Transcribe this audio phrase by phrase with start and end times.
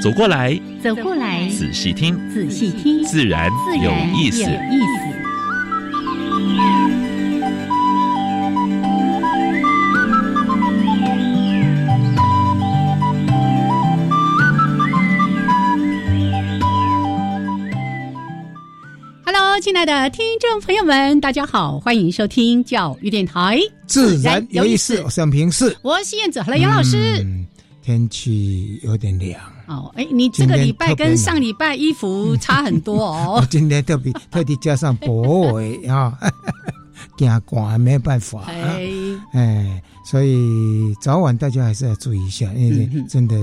[0.00, 3.50] 走过来，走过来，仔细听，仔细听，自然
[3.82, 4.44] 有意思。
[19.24, 23.58] Hello，亲爱的听众朋友们，大家好，欢迎收听教育电台，
[23.88, 25.02] 自然有意思。
[25.02, 26.40] 我是平视，我是燕子。
[26.40, 27.26] 好了，杨老师，
[27.82, 29.92] 天气有点凉哦。
[29.94, 33.38] 哎，你这个礼拜跟上礼拜衣服差很多哦。
[33.40, 36.18] 我 今天特别特地加上薄围啊，
[37.16, 38.42] 惊寒没办法。
[38.46, 38.88] 哎，
[39.32, 43.36] 哎，所以早晚大家还是要注意一下，因为真的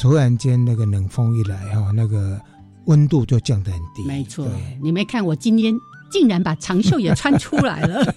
[0.00, 2.40] 突然间那个冷风一来哈，那个。
[2.88, 4.48] 温度就降得很低，没错。
[4.82, 5.74] 你没看我今天。
[6.10, 8.14] 竟然把长袖也穿出来了，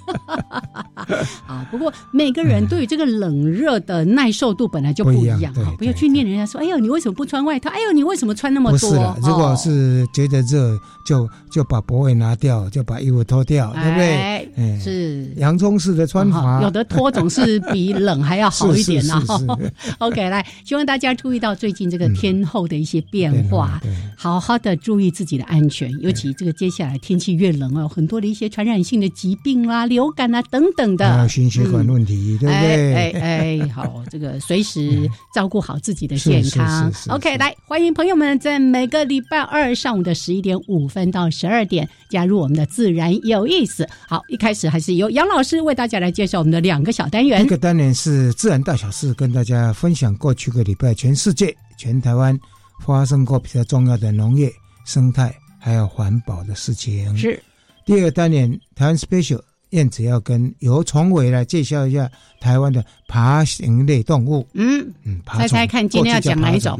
[1.47, 1.67] 啊！
[1.69, 7.69] 不过每个人对于这个冷热的耐受度本来就不一样，不要去念人家说：“哎呦，你为什么不穿外套？
[7.69, 14.79] 哎呦，你为什么穿那么多？”如果是觉得热，就就把脖围拿掉，就把衣服脱掉，对不对？
[14.79, 19.21] 是洋葱式的穿法，有的 脱总是比冷还要好一点呢。
[19.99, 23.79] OK，来，希望大家注意到最近这个天候的一些变化，
[24.17, 32.93] 好好的注意自己的安全，尤其这个接下来天气越冷有很多的一些传染性的疾病啦、流感啊等等的，心血管问题，对不对？
[32.93, 36.91] 哎哎， 好，这个随时照顾好自己的健康。
[37.09, 43.87] OK，来欢迎朋友们在每个礼拜二上午的十一点五分到十二点加入我们的自然有意思。
[44.07, 47.43] 好，一开始还是由杨老师为大家来介绍我们的两个小单元。
[47.43, 52.39] 一个单元是自然大小事，跟大家分享过去个礼拜全世界、全台湾
[52.85, 54.51] 发生过比较重要的农业、
[54.85, 57.15] 生态还有环保的事情。
[57.17, 57.41] 是。
[57.85, 62.09] 第二个单元台湾 special 燕子要跟由崇伟来介绍一下
[62.39, 64.47] 台湾的爬行类动物。
[64.53, 66.79] 嗯嗯，猜猜看今天要讲哪一种？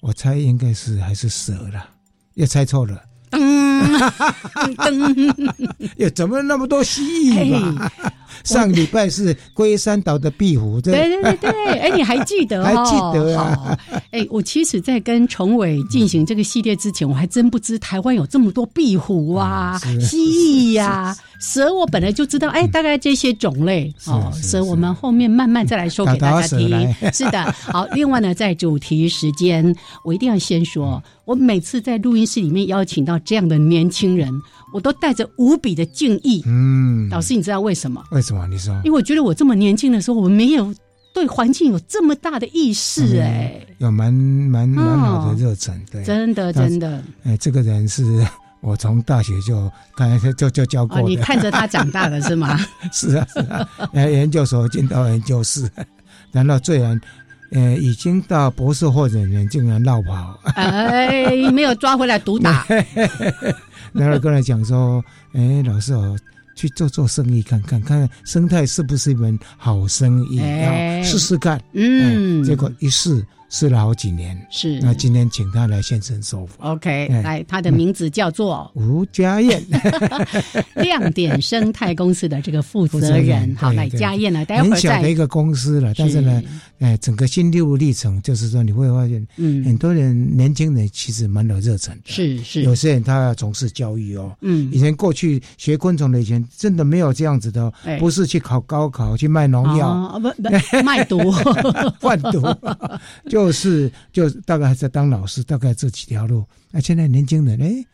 [0.00, 1.88] 我猜应该是还是蛇了，
[2.34, 3.02] 又猜错了。
[3.30, 3.38] 噔，
[5.96, 7.90] 哟， 怎么那么多蜥蜴嘛？
[8.44, 12.62] 上礼拜是龟山岛的壁虎，对对对对，哎，你还记得？
[12.64, 13.78] 还记得啊？
[14.10, 21.16] 哎，我其实，在跟崇伟进行这个系列之前，我还真不知台湾有这么多壁虎啊、蜥蜴呀。
[21.40, 24.32] 蛇我本来就知道，哎，大概这些种类哦。
[24.34, 26.94] 蛇我们后面慢慢再来说给大家听。
[27.12, 27.86] 是的，好。
[27.94, 34.28] 另外呢，在主题时间，我一定要先说，我每次在录音室里面邀请到这样的年轻人，
[34.72, 36.42] 我都带着无比的敬意。
[36.46, 38.02] 嗯，老师，你知道为什么？
[38.10, 38.27] 为什么？
[38.46, 38.74] 你说？
[38.84, 40.74] 因为我觉得我这么年轻的时候，我没有
[41.14, 47.02] 对环境有这么大的意识，哎，有蛮蛮蛮好的热忱，对，真的真的。
[47.24, 48.26] 哎，这个人是。
[48.60, 52.58] 我从大学就刚才就就教过你看着他长大的是吗？
[52.92, 55.70] 是啊是啊，研究所进到研究室，
[56.32, 57.00] 然后最然，
[57.52, 62.66] 呃，已经到博士或者人竟然绕跑，哎，没有抓回来毒打。
[63.94, 65.00] 然后跟他讲说，
[65.34, 66.18] 哎，老师哦，
[66.58, 71.62] 去做做生意看看，看看生态是不是一门好生意，要试试看。
[71.72, 73.24] 嗯，结果一试。
[73.50, 74.78] 试了好几年，是。
[74.80, 76.72] 那今天请他来现身说法。
[76.72, 79.62] OK，来，他的名字叫做吴家燕，
[80.76, 83.54] 亮点生态公司的这个负责人。
[83.56, 86.42] 好，来家燕呢，待会儿很小的一个公司了，但是呢，
[86.80, 101.18] 哎，整个心路历程就是说，你会发现，嗯，很多人年轻人其实蛮有热忱的，是是，有些人他要从事教育哦，嗯，以前过去学昆虫的以前真的没有这样子的，不是去考高考去卖农药，不不卖毒。
[101.98, 102.42] 贩毒。
[103.30, 103.37] 就。
[103.38, 106.44] 就是就大概还在当老师，大概这几条路。
[106.72, 107.84] 那现在年轻人哎，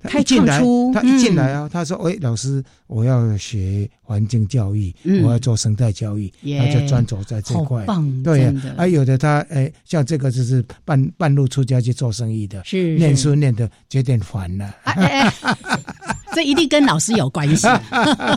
[0.00, 0.60] 他一进来，
[0.94, 4.94] 他一进来啊，他说：“哎，老师，我要学环境教育，
[5.24, 7.84] 我要做生态教育。”他就专走在这块。
[8.22, 14.74] 对呀，啊，有的他哎，像这个就是半半路出家去做生意的，是念书念的有点烦了。
[16.34, 17.66] 这一定跟老师有关系。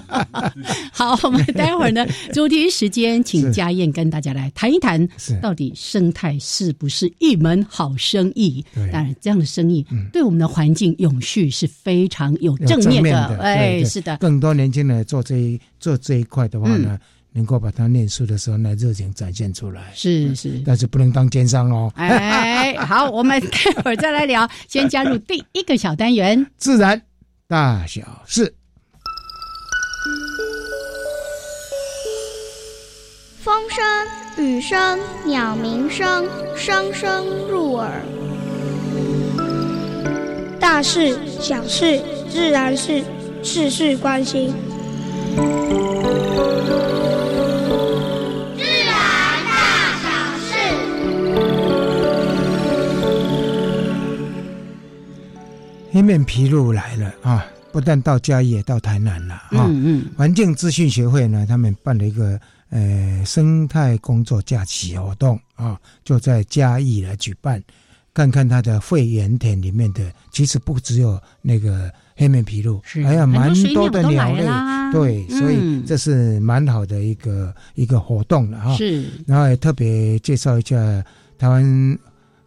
[0.91, 5.07] 好，我们待会儿呢，主题时间，请家燕跟大家来谈一谈，
[5.41, 8.63] 到底生态是不是一门好生意？
[8.75, 13.37] 当然，这样的生意对我们的环境永续是非常有正面的。
[13.39, 16.97] 哎，是的，更多年轻人做这一做这一块的话呢。
[17.37, 19.91] 能够把他念书的时候那热情展现出来。
[19.93, 21.91] 是是，但是不能当奸商哦。
[21.95, 24.49] 哎，好，我们待会儿再来聊。
[24.69, 27.01] 先加入第一个小单元， 自然
[27.47, 28.55] 大小事。
[33.43, 36.27] 风声、雨声、鸟鸣声，
[36.57, 38.01] 声声入耳。
[40.59, 42.01] 大事、小事、
[42.31, 43.03] 自然是，
[43.43, 44.51] 事事关心。
[55.95, 57.45] 黑面琵鹭来了啊！
[57.71, 59.63] 不但到嘉义，也到台南了啊！
[59.69, 60.05] 嗯嗯。
[60.17, 62.37] 环境资讯学会呢，他们办了一个。
[62.71, 67.63] 呃，生态工作假期活动啊，就在嘉义来举办，
[68.13, 74.45] 看看它的会员田里面的，其实不只有那个黑面琵鹭，还有蛮多的鸟类，
[74.91, 78.75] 对，所以这是蛮好的一个一个活动了哈。
[78.75, 80.75] 是，然后也特别介绍一下
[81.37, 81.97] 台湾。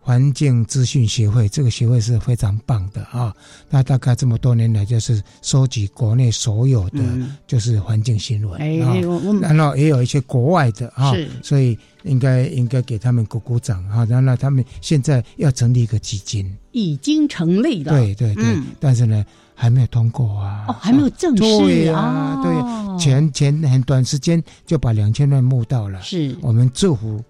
[0.08, 3.30] 环境资讯协会这个协会是非常棒的啊！
[3.68, 6.98] 那大概这么多年来，就是收集国内所有的
[7.46, 8.96] 就是环境新闻啊，
[9.42, 11.12] 然后也有一些国外的啊，
[11.42, 14.06] 所以应该应该给他们鼓鼓掌啊！
[14.08, 18.44] 然后他们现在要成立一个基金，已经成立了，对对对，
[18.80, 19.22] 但是呢
[19.54, 26.34] 还没有通过啊，哦，还没有正式啊，对，前前很短时间就把两千万募到了，是。
[26.40, 27.22] 我们祝福。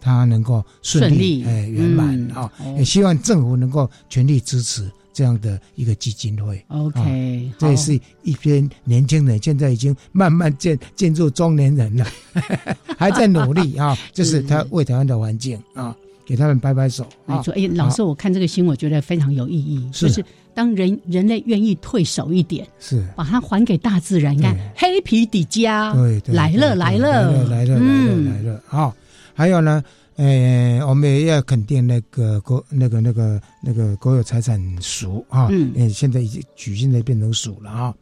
[0.00, 6.64] 他能够顺利哎圆满啊，也希望政府能够全力支持这样的一个基金会。
[6.68, 12.06] OK，这也是一边年轻人，现在已经慢慢进进入中年人了，
[12.96, 13.96] 还在努力啊。
[14.12, 15.94] 就是他为台湾的环境啊，
[16.24, 17.06] 给他们摆摆手。
[17.26, 19.86] 没错，哎，老师，我看这个新闻，我觉得非常有意义。
[19.92, 20.24] 就是
[20.54, 24.36] 当人人类愿意退守一点，是把它还给大自然。
[24.36, 28.94] 你看，黑皮底家对来了来了来了来了来了啊！
[29.40, 29.82] 还有呢，
[30.16, 37.94] 呃，我们也要肯定那个国那个那个那个国有财产署啊，嗯，现在已经举现在变成署了啊，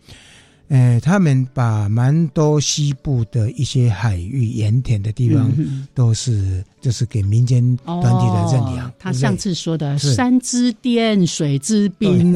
[0.66, 5.48] 呃，他们把蛮多西部的一些海域盐田的地方，
[5.94, 8.92] 都是就是给民间团体的认养。
[8.98, 12.34] 他上次说的山之巅，水之滨，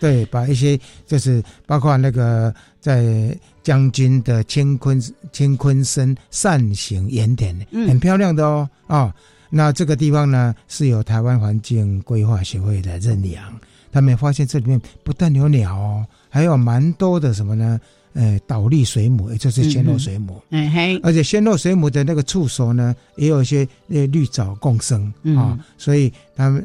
[0.00, 0.76] 对， 把一些
[1.06, 3.38] 就是包括那个在。
[3.66, 5.02] 将军的乾坤
[5.32, 9.12] 乾坤森扇形盐田，很漂亮的哦啊！
[9.50, 13.42] 那这个地方呢，是由台湾环境规划协会的认养。
[13.90, 17.80] 他们发现这里面不但有鸟哦，还有蛮多的什么呢？
[18.12, 20.40] 呃，倒立水母，也就是鲜肉水母。
[20.50, 26.64] 嗯嘿，而且鲜肉水母的那个触手呢，也有一些呃绿藻共生啊，所以他们。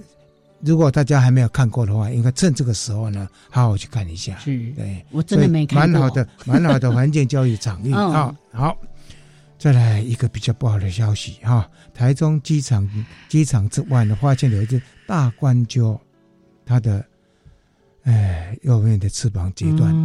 [0.64, 4.38] 如果大家还没有看过的话，应该趁这个时候呢，好好去看一下。
[4.38, 6.00] 是，对我真的没看过。
[6.00, 8.36] 蛮好的， 蛮好的环境教育场域啊。
[8.52, 8.78] 好，
[9.58, 12.88] 再来一个比较不好的消息哈，台中机场
[13.28, 16.00] 机场之外呢，发现有一只大冠鸠，
[16.66, 17.04] 它的
[18.04, 19.96] 哎右面的翅膀截断，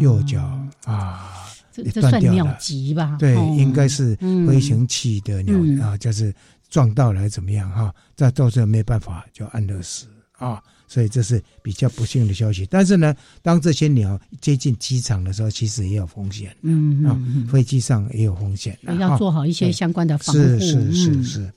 [0.00, 0.42] 右脚
[0.84, 1.30] 啊，
[1.72, 3.16] 这这算鸟疾吧？
[3.18, 4.16] 对，应该是
[4.46, 6.34] 飞行器的鸟啊，就是。
[6.74, 7.94] 撞到了怎么样哈？
[8.16, 10.60] 这到时候没办法，就安乐死啊！
[10.88, 12.66] 所以这是比较不幸的消息。
[12.68, 16.52] 但是呢，当这些鸟接近机场的时候，其实也有风险。
[16.62, 17.16] 嗯啊，
[17.48, 20.42] 飞机上也有风险，要做好一些相关的防护。
[20.42, 21.52] 是是是是。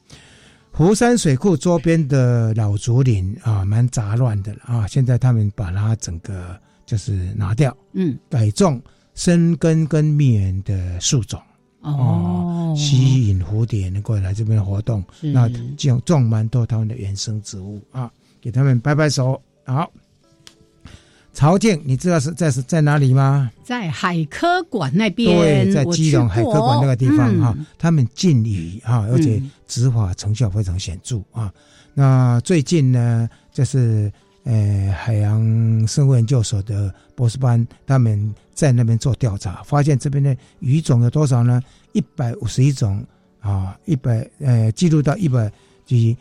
[0.71, 4.85] 湖山水库周边的老竹林啊，蛮杂乱的啊。
[4.85, 6.55] 现在他们把它整个
[6.85, 8.79] 就是拿掉，嗯，改种
[9.15, 11.41] 生根跟蜜源的树种。
[11.81, 19.41] 哦，吸引蝴蝶能够来这边活动，那种种蛮多他们的原生植物啊，给他们摆摆手。
[19.65, 19.91] 好，
[21.33, 23.51] 曹静你知道是在是在哪里吗？
[23.63, 31.53] 在海科馆那边，对，在基隆海科馆那个地方哈，他们禁渔哈，而且执法成效非常显著啊。
[31.93, 34.11] 那最近呢，就是。
[34.49, 41.61] 呃，海洋生物研究所的博士班，他们在那边做调查，发现这边的鱼种有多少呢？
[41.91, 43.05] 一百五十一种
[43.41, 45.51] 啊，一百呃，记录到一百
[45.85, 46.15] 及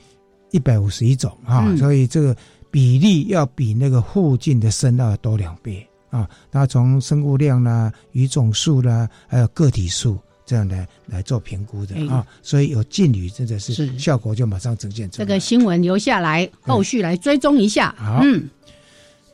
[0.51, 2.37] 一百五十一种啊，所以这个
[2.69, 6.29] 比例要比那个附近的深澳多两倍啊。
[6.51, 10.19] 它从生物量啦、鱼种数啦，还有个体数。
[10.47, 15.27] 这样来来做评估的啊，所以有禁语真的是效果就马上呈现出来。
[15.27, 17.93] 这个新闻留下来，后续来追踪一下。
[17.99, 18.49] 好，嗯，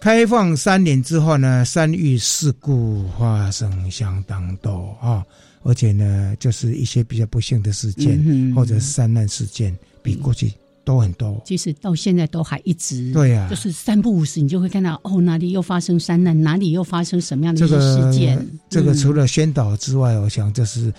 [0.01, 5.23] 开放三年之后呢，山域事故发生相当多啊，
[5.63, 10.51] 而且呢，就是一些比较不幸的事件或者是山难事件，比过去
[10.85, 11.41] 都很多。
[11.45, 18.47] 其实到现在都还一直对呀，就是三不五时，你就会看到哦，哪里又发生山难，哪里又发生什么样的一些事件。
[18.69, 20.93] 这个除了宣导之外，我想这是。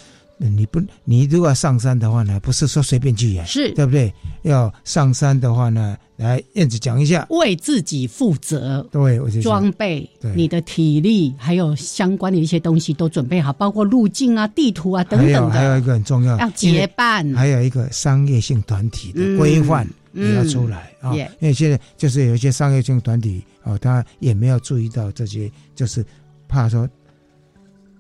[0.50, 4.14] 你不，你如果要上山的话呢，不是说随便去呀，是对不对？
[4.42, 8.86] 要上山的话呢，来燕子讲一下，为自己负责。
[8.92, 15.50] 对，装备，你的体力还有相关的一些东西都准备好，包括路径啊、地图啊等等的。
[15.50, 17.34] 还有一个很重要，要结伴。
[17.34, 26.06] 还有一个商业性团体的规范也要出来啊，因为现在就是有一些商业性团体哦，他也没有注意到这些，就是
[26.48, 26.88] 怕说。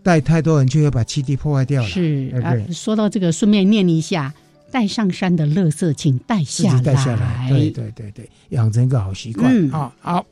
[0.04, 1.88] 带太多人去会把基地破坏掉了。
[1.88, 4.34] 是啊，说到这个，顺便念一下：
[4.70, 6.82] 带上山的垃圾，请带下来。
[6.82, 9.92] 带下来，对对对对，养成一个好习惯啊。
[10.02, 10.26] 好，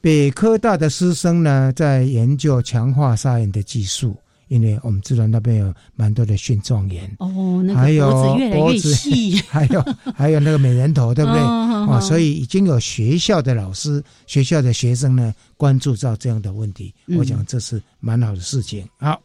[0.00, 4.16] 北科大的师生呢，在研究强化沙岩的技术，
[4.54, 9.84] 因为我们知道那边有蛮多的蕈状岩哦，那个脖子越来越细， 还有
[10.14, 11.40] 还有那个美人头，对不对？
[11.40, 16.94] 啊，所以已经有学校的老师、学校的学生呢，关注到这样的问题。
[17.16, 18.88] 我想这是蛮好的事情。
[18.98, 19.20] 好，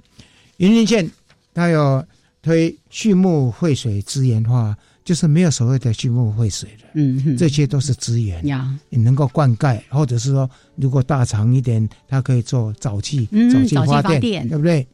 [0.58, 1.08] 云林县
[1.54, 2.04] 它有
[2.42, 14.88] 推畜牧汇水资源化，就是没有所谓的畜牧汇水的，嗯，这些都是资源呀，你能够灌溉，或者是说如果大长一点，它可以做沼气、沼气发电，对不对？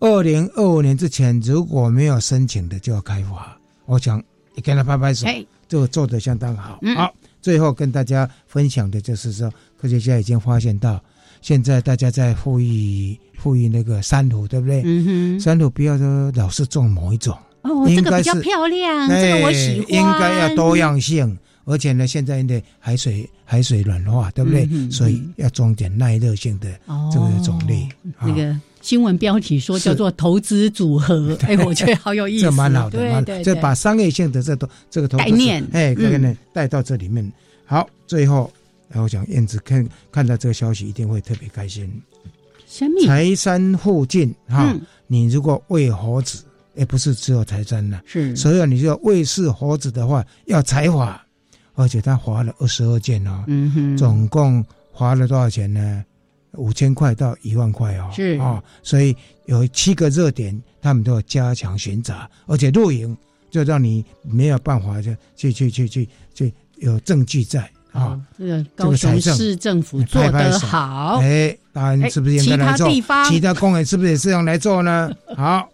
[0.00, 4.22] 二零二五年之前如果没有申请的就要开发，我想
[4.54, 5.26] 你跟他拍拍手。
[5.68, 7.12] 这个做的相当好，好，
[7.42, 10.98] 最后跟大家分享的就是说，科学家已经发现到，
[11.42, 14.80] 现在大家在呼吁呼吁那个山土，对不对？
[14.86, 21.36] 嗯哼，山土不要说老是种某一种，哦，这个比较漂亮，这个我喜欢，应该要多样性，
[21.66, 24.66] 而且呢，现在的海水海水软化，对不对？
[24.90, 26.70] 所以要种点耐热性的
[27.12, 27.86] 这个种类，
[28.20, 28.58] 那个。
[28.88, 37.30] 新闻标题说叫做投资组合， 哎，我觉得好有意思，这蛮好的，对对，就把商业性的这都这个投概念，哎，概念带到这里面。
[37.66, 38.50] 好，最后，
[38.88, 41.86] 然后讲燕子看看到这个消息，一定会特别开心。
[43.04, 44.74] 财山附近哈，
[45.06, 46.42] 你如果喂猴子，
[46.74, 51.22] 也，不是只有财山呢，是，所以你就喂饲猴子的话，要采花，
[51.74, 56.02] 而且他划了二十二件哦，嗯哼，总共花了多少钱呢？
[56.52, 59.14] 五千块到一万块哦，是啊，所以
[59.46, 63.16] 有七个热点，他们都要加强巡查，而且露营
[63.50, 68.18] 就让你没有办法就去去去去去有证据在啊。
[68.38, 72.88] 这个高雄市政府做得好，哎，当然是不是应该来做？
[73.28, 75.10] 其他公园是不是也这样来做呢？
[75.36, 75.68] 好，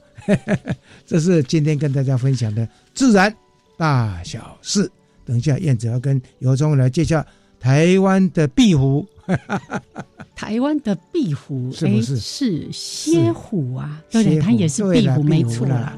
[1.06, 3.34] 这是今天跟大家分享的自然
[3.78, 4.90] 大小事。
[5.24, 7.24] 等一下，燕子要跟尤忠来介绍
[7.58, 9.06] 台湾的壁虎。
[10.34, 14.02] 台湾的壁虎是不是是蝎虎啊？
[14.10, 15.94] 对，它也是壁虎，没错啦。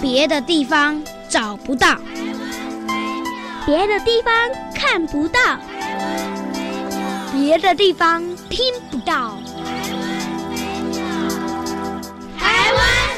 [0.00, 1.96] 别的地方找不到，
[3.64, 4.32] 别的地方
[4.74, 5.40] 看不到，
[7.32, 9.38] 别的地方听不到。
[12.74, 13.11] What?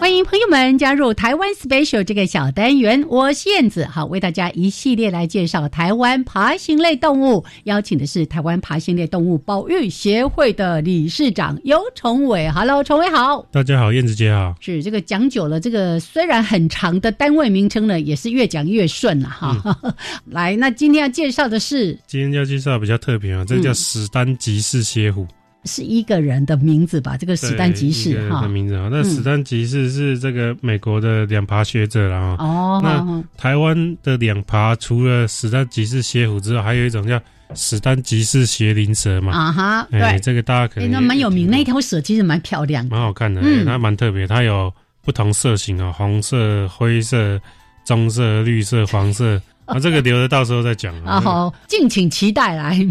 [0.00, 7.44] 欢迎朋友们加入台湾 Special 这个小单元，我是燕子，好为大家一系列来介绍台湾爬行类动物。
[7.64, 12.50] 邀请的是台湾爬行类动物保育协会的理事长尤崇伟。
[12.50, 14.54] Hello，崇伟好，大家好，燕子姐好。
[14.58, 19.54] 是这个讲久了，这个虽然很长的单位名称呢，也是越讲越顺了哈。
[20.24, 25.26] 来，那今天要介绍的是，今天要介绍比较特别啊，这个叫史丹吉士蝎虎。
[25.64, 27.16] 是一个人的名字吧？
[27.16, 28.88] 这个史丹吉士哈，名字啊。
[28.90, 32.36] 那史丹吉士是这个美国的两爬学者啦。
[32.38, 37.20] 哦，那台湾的两爬除了史丹吉士蝎虎之外，还有一种叫
[37.54, 39.32] 史丹吉士斜鳞蛇嘛。
[39.32, 41.50] 啊哈，对，这个大家可能那蛮有名。
[41.50, 44.26] 那条蛇其实蛮漂亮，蛮好看的，它蛮特别。
[44.26, 47.38] 它有不同色型啊，红色、灰色、
[47.84, 49.40] 棕色、绿色、黄色。
[49.66, 51.20] 啊，这个留着到时候再讲啊。
[51.20, 52.84] 好，敬请期待来。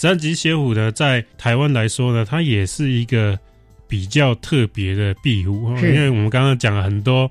[0.00, 3.38] 三级邪虎呢，在台湾来说呢，它也是一个
[3.86, 7.30] 比较特别的壁虎，因为我们刚刚讲了很多，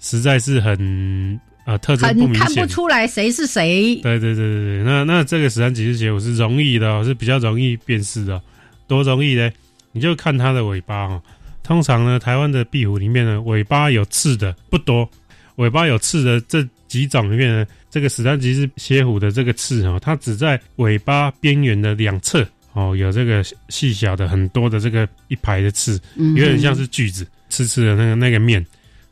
[0.00, 3.96] 实在是很啊特征不明显，看不出来谁是谁。
[4.02, 8.38] 对对对对对，那那这个十三级狮蝎虎是容易的，是比较容易辨识的，
[8.86, 9.50] 多容易呢？
[9.92, 11.22] 你就看它的尾巴哦。
[11.62, 15.08] 通常呢，台湾的壁虎里面呢，尾巴有刺的不多，
[15.56, 16.68] 尾巴有刺的这
[17.00, 17.66] 几种里面呢。
[17.90, 28.64] 这个史丹吉是蝎虎的这个刺哦，它只在尾巴边缘的两侧哦，有这个细小的很多的这个一排的刺，有点像是锯子，刺刺的那个那个面，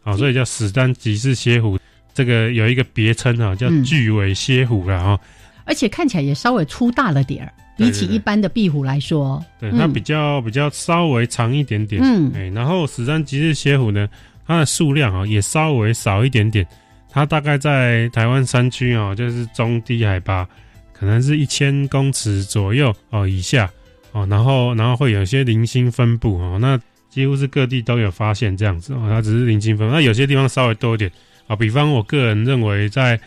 [0.02, 1.78] 哦，所以叫史丹吉士蝎虎。
[2.14, 5.20] 这个有一个别称哈，叫巨尾蝎虎了哈。
[5.64, 12.02] 而且看起来也稍微粗大了点儿，比起一般的壁虎来说，对它比较比较稍微长一点点。
[12.02, 14.08] 嗯，哎，然后史丹吉士蝎虎呢，
[14.44, 16.66] 它的数量啊也稍微少一点点，
[17.12, 20.48] 它大概在台湾山区哦，就是中低海拔。
[20.92, 23.68] 可能是一千公尺左右哦以下
[24.12, 31.10] 哦，然后然后会有些零星分布哦，那几乎是各地都有发现这样子哦，它只是零星分布，那有些地方稍微多一点
[31.48, 33.18] 啊，比方我个人认为在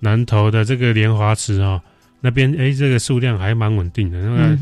[0.00, 1.80] 南投的这个莲华池哦
[2.20, 4.58] 那边，哎，这个数量还蛮稳定的，那个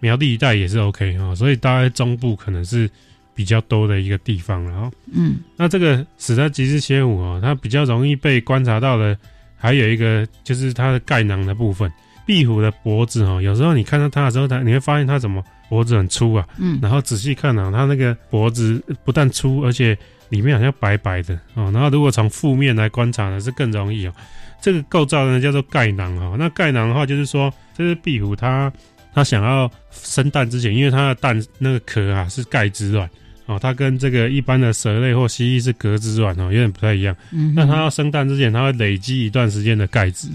[0.00, 2.88] 苗栗一带也是 OK 啊，所以大概中部可能是
[3.38, 4.92] 比较多的一个地方了哦。
[5.12, 9.16] 嗯，那这个史丹吉斯蝎虎哦，它比较容易被观察到的。
[9.60, 11.92] 还有一个就是它的盖囊的部分，
[12.24, 24.12] 壁虎的脖子哦，有时候你看到它的时候，它你会发现它怎么脖子很粗啊，嗯，然后仔细看呢，它那个脖子不但粗，而且里面好像白白的哦，然后如果从负面来观察呢，是更容易哦。
[24.60, 28.72] 这个构造呢叫做盖囊哦，那盖囊的话就是说，这是壁虎它
[29.12, 33.10] 它想要生蛋之前，因为它的蛋那个壳啊是盖子卵。
[33.48, 37.16] 哦，它跟这个一般的蛇类或蜥蜴是格子卵哦，有点不太一样。
[37.32, 40.28] 嗯，那它要生蛋之前，它会累积一段时间的钙质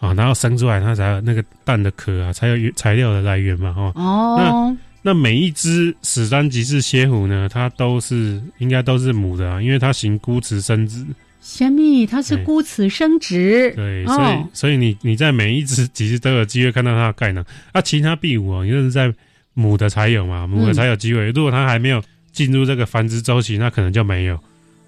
[0.00, 3.92] 啊，然后生出来，它才有那个蛋的壳啊，才有材料的来源嘛，哈。
[3.94, 4.74] 哦。
[5.02, 11.04] 那那每一只史丹吉士蝎虎呢，它都是应该都是母的啊，因为它行孤雌生殖。
[11.42, 13.70] 虾米，它是孤雌生殖。
[13.76, 17.44] 对，所以所以你你在每一只其实都有机会看到它的钙囊。
[17.72, 19.12] 啊，其他壁虎哦，你就是在
[19.52, 21.30] 母的才有嘛，母的才有机会。
[21.32, 22.02] 如果它还没有。
[22.34, 24.38] 进入这个繁殖周期，那可能就没有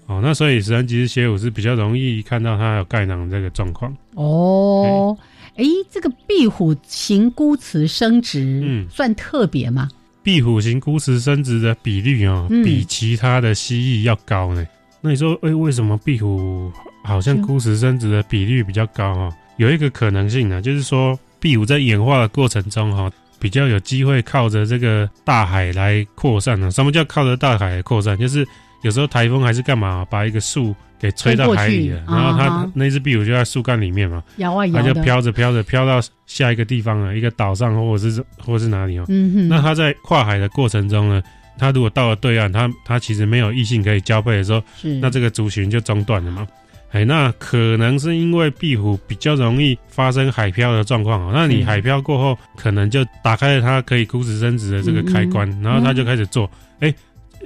[0.05, 0.19] 哦。
[0.21, 5.17] 那所以实际上，其实蝎虎是比较容易看到它有盖囊这个状况哦。
[5.55, 9.89] 哎，这个壁虎型孤雌生殖，嗯，算特别吗？
[10.21, 14.63] 壁虎型孤雌生殖的比率啊，比其他的蜥蜴要高呢。
[15.01, 16.71] 那你说，哎，为什么壁虎
[17.03, 19.31] 好像孤雌生殖的比率比较高啊？
[19.55, 23.09] 有一个可能性呢，就是说壁虎在演化的过程中哈。
[23.39, 26.71] 比较有机会靠着这个大海来扩散呢？
[26.71, 28.17] 什么叫靠着大海扩散？
[28.17, 28.47] 就是
[28.81, 39.05] 有时候台风还是干嘛，把一个树给吹到海里了，然后它那只壁虎就在树干里面嘛，摇啊摇，它就飘着飘着飘到下一个地方了，一个岛上或者是或者是哪里哦。
[39.09, 39.47] 嗯哼。
[39.47, 41.21] 那它在跨海的过程中呢，
[41.57, 44.61] 它如果到了对岸，它它其实没有异性可以交配的时候，
[45.01, 46.47] 那这个族群就中断了嘛。
[46.91, 51.31] 哎，那可能是因为壁虎比较容易发生海漂的状况哦。
[51.33, 56.93] 那你海漂过后，可能就打开了它可以孤子生殖的这个开关，然后它就开始做，哎，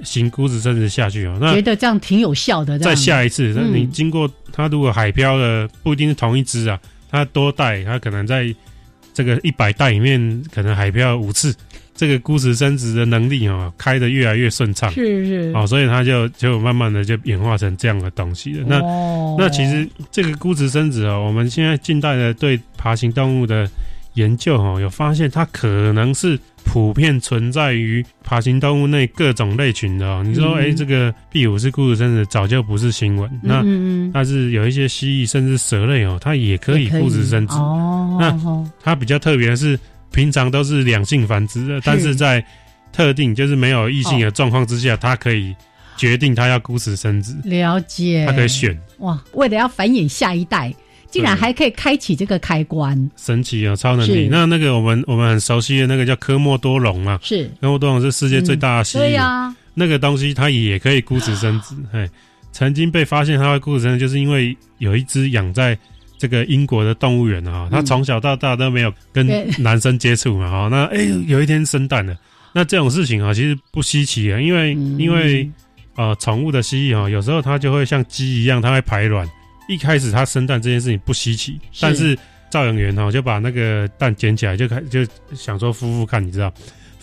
[0.04, 1.36] 行孤子生殖下去哦。
[1.40, 2.78] 那觉得这样挺有效的。
[2.78, 6.78] 再下一次，那你经过它如果海漂的不一定是同一只啊，
[7.10, 8.54] 它多代，它可能在
[9.12, 11.54] 这个一百代里面，可能海漂五次。
[11.94, 18.64] 这个孤雌生殖的能力哦，开的越来越顺畅，是是哦，所以它就就慢慢的就演化成这样的东西了。
[18.66, 18.80] 那
[19.38, 23.68] 那其实这个孤雌生殖哦，我们现在近代的对爬行动物的
[24.14, 30.22] 研究哦，有发现它可能是普遍存在于爬行动物内各种类群的哦。
[30.24, 33.30] 你说哎，这个壁虎是孤雌生殖，早就不是新闻。
[33.42, 33.62] 那
[34.12, 37.54] 但是有一些蜥蜴甚至蛇类哦，它也可以孤雌生殖。
[37.54, 39.78] 哦，那它比较特别的是。
[40.12, 42.44] 平常都是两性繁殖的，但是在
[42.92, 45.54] 特定就是没有异性的状况之下，它可以
[45.96, 47.34] 决定它要孤雌生殖。
[47.44, 50.72] 了解，它可以选哇，为了要繁衍下一代，
[51.10, 53.74] 竟然还可以开启这个开关，神奇啊！
[53.74, 54.28] 超能力。
[54.30, 61.74] 那那个我们我们很熟悉的那个叫科莫多龙啊，是科莫多龙是世界最大的蜥蜴，对呀，那个东西它也可以孤雌生殖。
[61.90, 62.08] 嘿，
[62.52, 65.76] 曾经被发现它会孤雌生殖，就是因为有一只养在。
[66.22, 69.26] 这个英国的动物园啊，他从小到大都没有跟
[69.58, 72.16] 男生接触嘛，哈，那哎有一天生蛋了，
[72.52, 75.50] 那这种事情啊，其实不稀奇啊，因为因为
[75.96, 79.28] 呃宠物的蜥蜴啊，有时候它就会像鸡一样，它会排卵，
[79.68, 82.16] 一开始它生蛋这件事情不稀奇，但是
[82.48, 85.04] 造养员哈就把那个蛋捡起来，就开就
[85.34, 86.54] 想说孵孵看，你知道。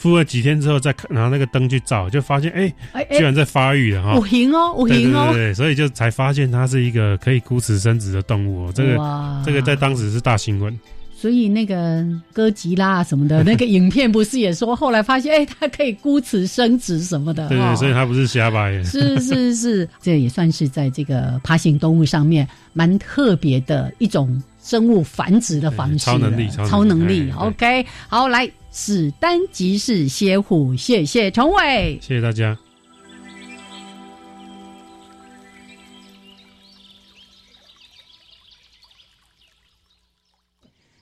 [0.01, 4.17] 孵了几天之后，再拿那个灯去照，就发现哎，居然在发育了哈！
[4.17, 8.71] 五行哦，五行哦，对对对，所以就才发现它是一个可以孤雌生殖的动物哦。
[8.73, 8.97] 这个
[9.45, 10.79] 这个在当时是大新闻。
[11.13, 17.49] 所以那个哥吉拉什么的那个影片不是也说，后来发现哎，它可以孤雌生殖什么的。
[17.49, 18.81] 对对，所以它不是瞎掰。
[18.85, 26.05] 是是是，这也算是在这个爬行动物上面蛮特别的一种生物繁殖的方式。
[26.05, 27.31] 超能力，超能力。
[27.31, 28.51] OK，好来。
[28.71, 32.55] 史丹吉士歇虎，谢谢崇伟，谢谢大家。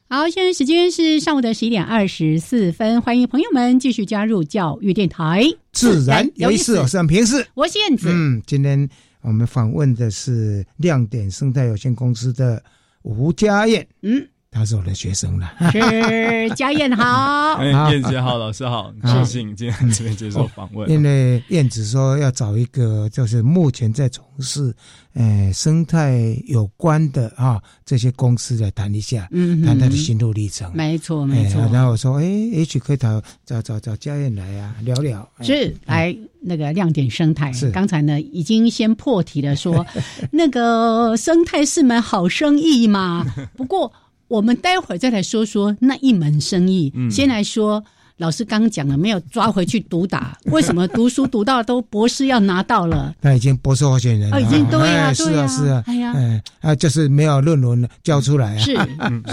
[0.07, 8.07] 好，现在时间是上午的十一点二十四分，欢迎朋友们继续加入教育电台，自然有意思，我是平视，我是燕子。
[8.09, 8.87] 嗯，今天
[9.19, 12.63] 我们访问的是亮点生态有限公司的
[13.07, 13.87] 吴家燕。
[14.01, 14.27] 嗯。
[14.49, 20.89] 他是我的学生了，是家燕好，燕子好，老师好，谢谢你今天这边接受访问。
[20.89, 24.73] 因为燕子说要找一个，就是目前在从事
[25.13, 30.71] 呃生态有关的啊这些公司来谈一下，嗯，谈他的心路历程。
[30.73, 31.61] 没错，没错。
[31.71, 35.29] 然后我说，哎，也许可以找找找找家燕来啊，聊聊。
[35.41, 37.53] 是来那个亮点生态。
[37.53, 39.85] 是刚才呢，已经先破题了，说
[40.31, 43.23] 那个生态是门好生意嘛。
[43.55, 43.93] 不过。
[44.27, 46.93] 我们待会儿再来说说那一门生意。
[47.09, 47.83] 先来说，
[48.17, 50.37] 老师刚讲了，没有抓回去毒打。
[50.51, 53.15] 为什么读书读到都博士要拿到了？
[53.21, 58.75] 那已经博士候选人了，已经对呀，是啊，是啊，哎呀，啊，就是没有论文交出来啊，是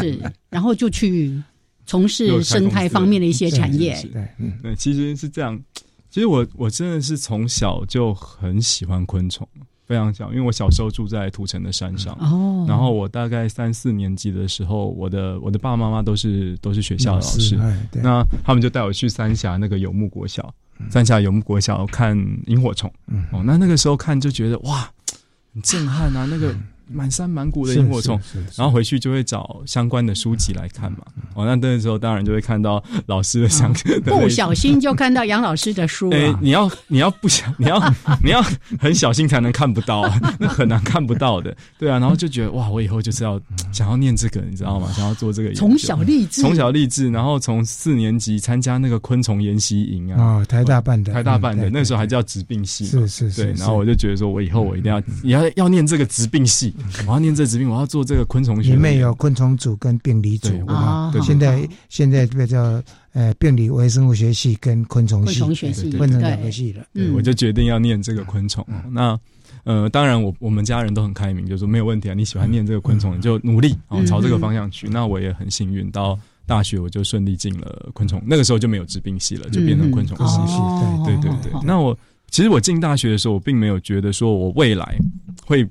[0.01, 1.43] 是，然后就去
[1.87, 4.01] 从事生态方面的一些产业。
[4.13, 4.29] 对，
[4.63, 5.61] 对，其实是这样。
[6.11, 9.49] 其实我我真的是从小就很喜欢昆虫。
[9.87, 17.59] 非常小，因为我小时候住在土城的山上，哦，然后我大概三四年级的时候，我的我的爸爸妈妈都是都是学校的老师，
[18.03, 20.55] 那他们就带我去三峡那个游牧国小，
[20.91, 22.17] 三峡游牧国小看
[22.47, 22.93] 萤火虫，
[23.31, 24.91] 哦，那那个时候看就觉得哇，
[25.53, 26.55] 很震撼啊，那个。
[26.91, 28.21] 满山满谷的萤火虫，
[28.57, 30.99] 然后回去就会找相关的书籍来看嘛。
[31.35, 33.73] 哦，那那时候当然就会看到老师的相，
[34.05, 36.11] 不小心就看到杨老师的书。
[36.11, 37.79] 哎，你要你要不想， 你要
[38.23, 38.43] 你要
[38.79, 41.57] 很小心才能看不到，啊 那很难看不到的。
[41.79, 43.41] 对啊，然后就觉得哇，我以后就是要
[43.73, 44.91] 想要念这个，你知道吗？
[44.93, 45.53] 想要做这个。
[45.55, 50.23] 从小立志，从小立志，然后从四年级参加那个昆虫研习营啊。
[50.23, 52.85] 啊，台大办的，台大办的，那时候还叫植病系。
[52.85, 53.45] 是是是。
[53.45, 56.74] 对，然后我就觉得说，我以后我一定要要要念这个植病系。
[57.07, 58.73] 我要念这疾病，我要做这个昆虫学。
[58.73, 61.13] 里面有昆虫组跟病理组啊。
[61.23, 62.83] 现在现在这个叫
[63.13, 66.85] 呃病理微生物学系跟昆虫系，昆虫学系分成两个系了。
[67.15, 68.67] 我就决定要念这个昆虫。
[68.91, 69.19] 那
[69.63, 74.89] 呃，当然我我们家人都很开明，就说没有问题啊，你喜欢念这个昆虫，你就努力啊，朝这个方向去。
[74.89, 78.21] 那我也很幸运，到大学我就顺利进了昆虫。
[78.27, 80.39] 那个时候就没有治病系了，就变成昆虫系。
[81.05, 81.61] 对对对对。
[81.65, 81.97] 那我
[82.31, 84.99] 其实我进大学的时候，我并没有觉得说我未来
[85.47, 85.65] 会。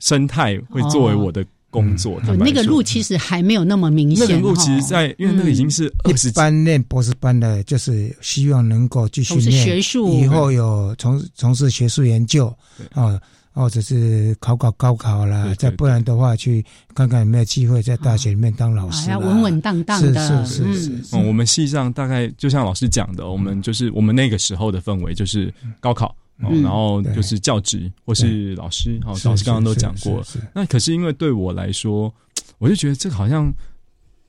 [0.00, 4.26] 生态会作为我的工作，那个路其实还没有那么明显。
[4.26, 12.46] 那个路其实，在因为那个已经是二十班念博士班的，就是希望能够继续念学术，以后有从从事学术研究
[12.94, 13.20] 啊，
[13.52, 20.46] 或者是考考高考啦，再不然的话，去看看有没有机会在大学里面当老师，要稳稳当当的。
[20.46, 21.16] 是是是是。
[21.16, 26.16] 我们系上大概就像老师讲的，我们就是我们那个时候的氛围就是高考。
[26.40, 30.22] 哦，然后就是教职或是老师，哦，老师刚刚都讲过。
[30.54, 32.12] 那可是因为对我来说，
[32.58, 33.52] 我就觉得这个好像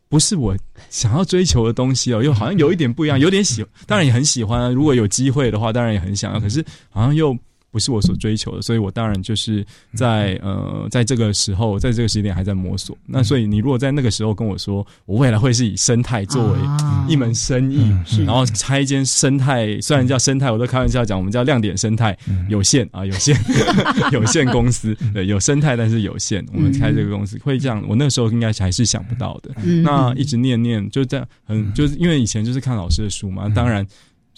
[0.08, 0.56] 不是我
[0.90, 4.74] 想要追求的东西哦，又好像有一点不一样，有点喜，当然也很喜欢。
[4.74, 6.40] 如果有机会的话，当然也很想要。
[6.40, 7.38] 可是好像又。
[7.72, 12.98] 不是我所追求的，所以我当然就是在呃，在这个时候，在这个时间点还在摸索。
[13.06, 16.60] 那所以你如果在那个时候跟我说，我未来会是以生态作为
[17.08, 17.90] 一门生意，
[18.26, 22.18] 然后开一间生态，虽然叫生态，我都开玩笑讲，我们叫亮点生态
[22.50, 23.36] 有限啊，有限
[24.12, 27.84] 有限公司，对，有生态但是有限，我们开这个公司会这样。
[27.88, 29.52] 我那个时候应该还是想不到的。
[29.84, 33.86] 那一直念念就这样，很就是因为以前就是看老师的书嘛，当然。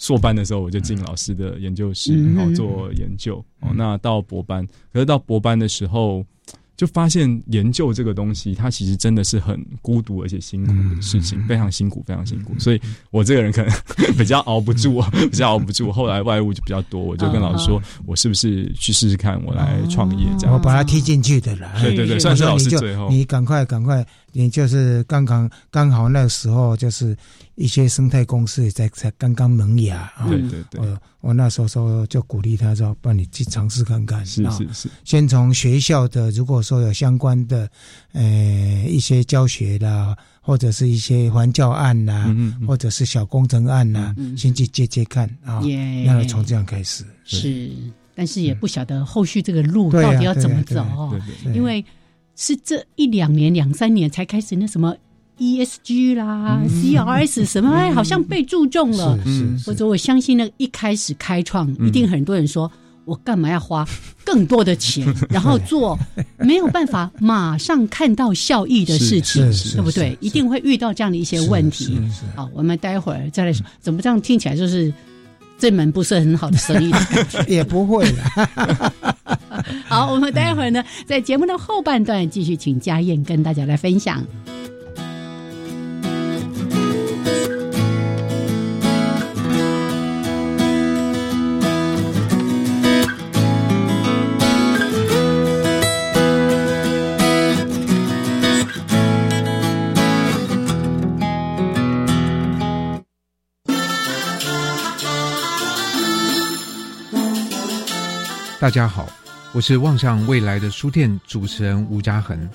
[0.02, 3.42] 硕班的时候，我就进老师的研究室，然后做研究。
[3.60, 6.24] 哦，那到博班，可是到博班的时候。
[6.74, 12.58] 就发现研究这个东西，它其实真的是很孤独而且辛苦的事情，非常辛苦，非常辛苦。
[12.58, 12.80] 所以
[13.12, 13.72] 我这个人可能
[14.16, 15.92] 比较熬不住，比较熬不住。
[15.92, 20.54] 后来外物就比较多，我就跟老师说，我是不是去试试看，我来创业这样。
[20.54, 21.70] 我把他踢进去的了。
[21.80, 23.08] 对对对，算是老师最后。
[23.10, 27.16] 你赶快赶快，你就是刚刚刚好那时候，就是
[27.54, 30.26] 一些生态公司在才刚刚萌芽啊。
[30.28, 30.98] 对对对。
[31.20, 34.26] 我那时候说就鼓励他说，帮你去尝试看看。
[34.26, 34.88] 是是是。
[35.04, 37.70] 先从学校的，如果说有相关的，
[38.12, 42.34] 呃，一些教学啦，或者是一些环教案呐，
[42.66, 45.62] 或者是小工程案呐，先去接接看啊。
[46.04, 47.04] 然后从这样开始。
[47.24, 47.70] 是，
[48.16, 51.16] 但是也不晓得后续这个路到底要怎么走哦，
[51.54, 51.84] 因为
[52.36, 54.94] 是这一两年、两三年才开始那什么。
[55.38, 59.18] E S G 啦，C R S 什么哎，好像被注重了。
[59.66, 62.70] 或者我相信那，一开始开创，一定很多人说，
[63.06, 63.84] 我干嘛要花
[64.24, 65.98] 更多的钱， 然后做
[66.38, 69.42] 没有办法马上看到效益的事情，
[69.72, 70.16] 对不对？
[70.20, 71.98] 一定会遇到这样的一些问题。
[72.36, 74.92] 好，我们待会儿再来说，怎么这样听起来就是
[75.62, 76.92] 这门不是很好的生意？
[77.46, 78.04] 也不会。
[79.86, 84.20] 好，我们待会儿呢，在节目的后半段继续请家燕跟大家来分享。
[108.62, 109.08] 大家好，
[109.52, 112.48] 我是望向未来的书店主持人吴家恒。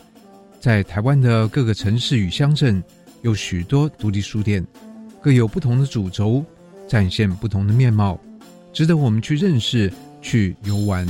[0.58, 2.82] 在台湾的各个城市与乡镇，
[3.24, 4.66] 有许多独立书店，
[5.22, 6.46] 各有不同的主轴，
[6.88, 8.18] 展现不同的面貌，
[8.72, 9.92] 值得我们去认识、
[10.22, 11.06] 去游玩。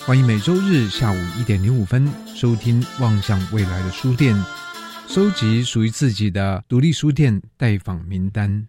[0.00, 4.36] 欢迎每周日下午一点零五分收听《望向未来的书店》，
[5.08, 8.68] 收集属于自己的独立书店待访名单。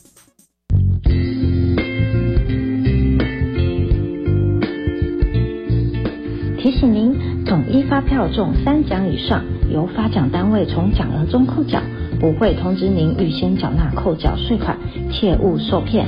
[8.01, 11.81] 票中三奖以上，由发奖单位从奖额中扣缴，
[12.19, 14.77] 不会通知您预先缴纳扣缴税款，
[15.11, 16.05] 切勿受骗。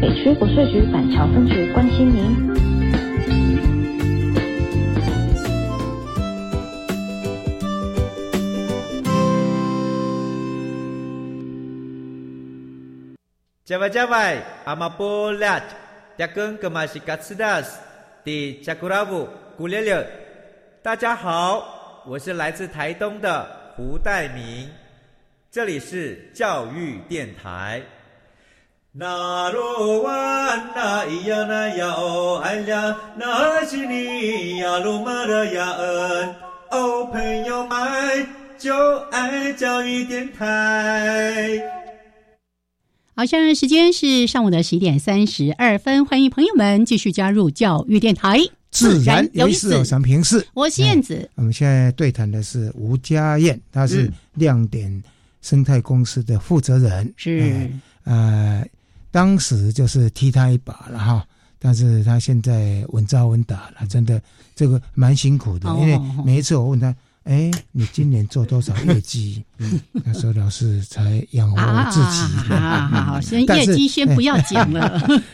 [0.00, 2.52] 北区国税局板桥分局关心您。
[13.64, 15.62] 加外加外，阿玛波拉，
[20.84, 24.68] 大家好，我是来自台东的胡代明，
[25.48, 27.80] 这里是教育电台。
[28.90, 36.34] 那罗哇那咿呀那呀哦哎呀，那是你呀鲁玛的呀恩
[36.72, 38.26] 哦，朋友们
[38.58, 41.60] 就爱教育电台。
[43.14, 48.40] 好，现在时间是上午的十一点三十二分，欢迎朋友们继续加入教育电台，
[48.72, 49.84] 自然有意思。
[49.84, 51.30] 想平视，我是燕子。
[51.36, 55.02] 我们现在对谈的是吴家燕，她是亮点
[55.42, 57.14] 生态公司的负责人。
[57.16, 57.70] 是
[58.02, 58.66] 呃，
[59.12, 61.24] 当时就是踢他一把了哈，
[61.60, 64.20] 但是他现在稳扎稳打了，真的
[64.56, 66.92] 这个蛮辛苦的，因为每一次我问他。
[67.24, 69.44] 哎，你今年做多少业绩？
[69.92, 71.56] 那时候老师才养活
[71.90, 72.48] 自己。
[72.48, 74.80] 好好，先业绩先不要讲了。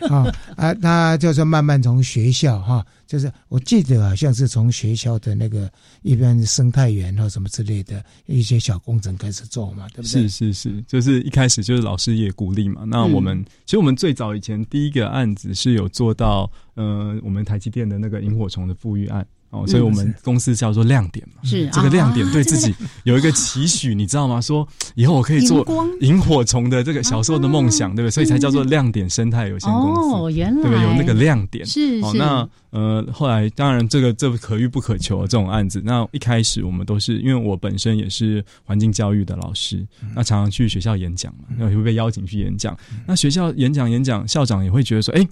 [0.08, 5.70] 啊啊，他就是慢慢从学校哈，就是我记得好像是从学校的那个
[6.02, 10.28] 一般生态园或什么之类的一些小工程开始做嘛，对不对？
[10.28, 12.82] 是是是，就是一开始就是老师也鼓励嘛。
[12.86, 19.26] 那我们其实我们最早以前第一个案子是有做到，呃，我们台积电的那个萤火虫的富裕案。
[19.50, 24.40] 哦，所以我们公司叫做亮点嘛，是这个亮点 对自己有一个期许，你知道吗？
[24.40, 25.66] 说以后我可以做
[26.02, 28.10] 萤火虫的这个小时候的梦想，对不对？
[28.10, 30.14] 所以才叫做亮点生态有限公司。
[30.14, 30.82] 哦，原来对不对？
[30.82, 32.12] 有那个亮点是哦。
[32.14, 35.80] 那呃，后来当然这个这可遇不可求这种案子。
[35.82, 42.76] 那一开始我们都是因为我本身也是环境教育的老师，那常常去学校演讲嘛，那会被邀请去演讲。
[43.06, 45.26] 那学校演讲演讲，校长也会觉得说，哎。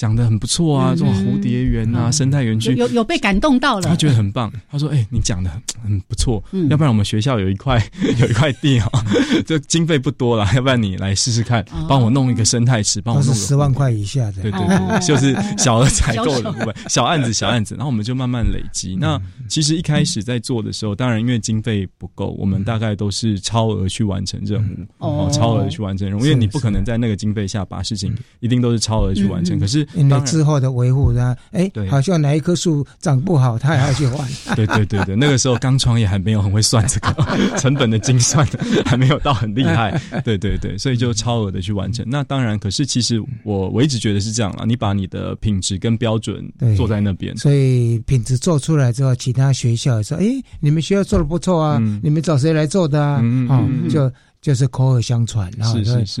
[0.00, 2.74] 讲的很不错啊，这种蝴蝶园啊，生态园区。
[2.74, 4.50] 有有被感动到了，他觉得很棒。
[4.70, 5.50] 他说：“哎，你讲的
[5.84, 7.76] 很不错，要不然我们学校有一块
[8.18, 8.88] 有一块地啊，
[9.44, 18.96] 这经费不多了，要不然你来试试看，帮我弄一个生态池，帮我弄十万块以下的，对对对，就是小额采购的部分， 小案子小案子，然后我们就慢慢累积。
[18.98, 24.62] 那其实一开始在做的时候，当然因为经费不够，我们大概都是超额去完成任
[24.98, 29.86] 务，哦，超额去完成任务，因为你不可能在那个经费下把事情一定都是超额去完成，可是。
[29.94, 34.28] 因为之后的维护，呢，哎，好像哪一棵树长不好，他还要去换。
[34.56, 37.14] 对对对对，那个时候刚创业，还没有很会算这个
[37.58, 38.46] 成本的精算，
[38.84, 40.00] 还没有到很厉害。
[40.24, 42.04] 对对对，所以就超额的去完成。
[42.08, 46.44] 那当然，可是其实我我一直觉得是这样了，你把你的品质跟标准
[46.76, 50.24] 做在那边，所以品质做出来之后，其他学校说：“哎，
[50.60, 54.10] 你们学校做的不错啊，你们找谁来做的啊？”啊，就。
[54.40, 55.74] 就是口耳相传，然后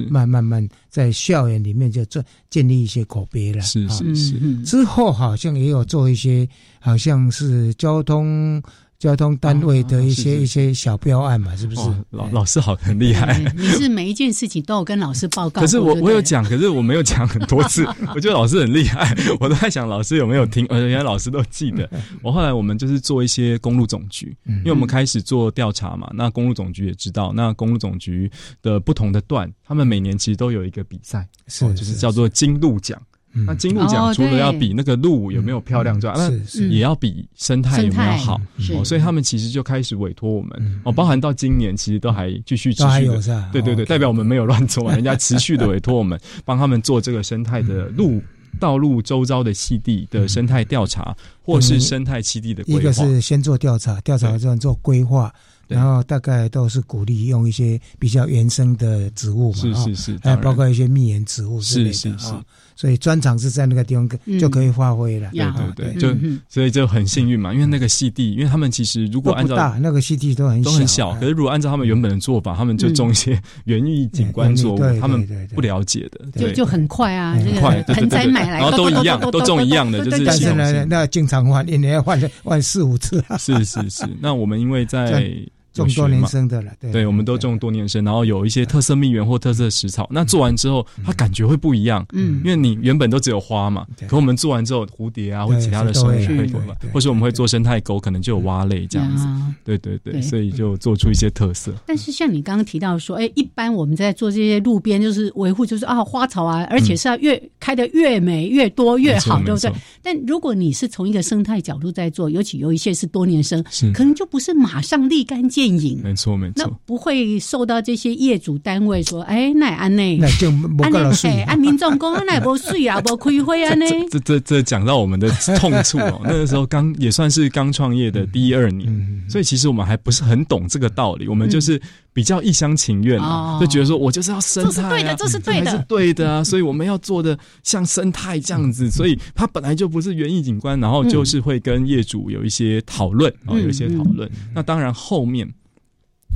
[0.08, 3.60] 慢慢慢在校园里面就做建立一些口碑了。
[3.62, 8.62] 是是是，之后好像也有做一些，好像是交通。
[9.00, 11.80] 交通单位的一些一些小标案嘛，是不是？
[12.10, 13.42] 老老师好很厉害。
[13.56, 15.62] 你是每一件事情都有跟老师报告。
[15.62, 17.86] 可是我我有讲，可是我没有讲很多次。
[18.14, 20.66] 我觉得老师很厉害，我都在想老师有没有听。
[20.68, 21.88] 呃，原来老师都记得。
[22.20, 26.10] 我后来我们就是做一些公路总局，因为我们开始做调查嘛。
[26.12, 33.00] 那公路总局也知道，那公路总局的不同的段，他们每年其实都有一个比赛，是就是叫做金鹿奖。
[33.32, 38.40] 那金鹿奖除了要比那个鹿有没有漂亮之外，那也要比生态有没有好，
[38.84, 48.20] 所以他们其实就开始委托我们哦，包含到今年其实都还继续持续的，对对对，代表我们没有乱做， 人家持续的委托我们帮他们做这个生态的路
[48.58, 52.80] 道路周遭的栖地的生态调查，或是生态栖地的规划。
[52.80, 55.32] 一个是先做调查，调查之后做规划。
[55.68, 62.44] 然后大概都是鼓励用一些比较原生的植物嘛，是是是，还包括一些蜜源植物之类的啊。
[62.80, 64.08] 所以专长是在那个地方
[64.40, 65.44] 就可以发挥了，对
[65.76, 84.08] 对对，就所以就很幸运嘛，因为那个戏地，因为他们其实如果按照大那个戏地都很都很小，可是如果按照他们原本的做法，他们就种一些园艺景观作物，他们不了解的，就就很快啊，很快盆栽买来，然后都一样，都种一样的，就是但是呢，那经常换，一年要换换四五次，是是是。
[84.22, 85.30] 那我们因为在
[85.72, 90.08] 种多年生的了，对，对，我们都种多年生，然后有一些特色蜜源或特色食草。
[90.10, 99.26] 那做完之后，它感觉会不一样，嗯，因为你原本都只有花嘛，可我们做完之后，蝴蝶啊或其他的生物会过来，或是我们会做生态沟，可能就有蛙类这样子，
[99.64, 99.80] 对。
[99.80, 101.72] 对对，所以就做出一些特色。
[101.86, 109.72] 但是像你刚刚提到说，哎，一般我们在做这些路边就是维护，就是啊花草啊，而且是要越开的越美越多越好，对不对？
[110.02, 116.38] 但如果你是从一个生态角度在做，尤其有一些是多年生，可能就不是马上立竿见影，没错。
[116.56, 123.84] 那不会受到这些业主单位说，哎，那安内，那就不够了税，按民众讲，那不税啊，不亏会啊呢？
[124.10, 126.20] 这这这讲到我们的痛处哦。
[126.24, 131.80] 那个时候刚也算是刚创业的第一二年，所以其实我们还不是很懂这个道理，我们就是
[132.12, 136.44] 比较一厢情愿啊，就觉得说我就是要生态，对的，这是对的，是对的啊。
[136.44, 144.30] 所以我们要做的像生态这样子，所以它本来就不是园艺景观，然后就是会跟业主有一些讨论啊，有一些讨论。
[144.54, 145.48] 那当然后面。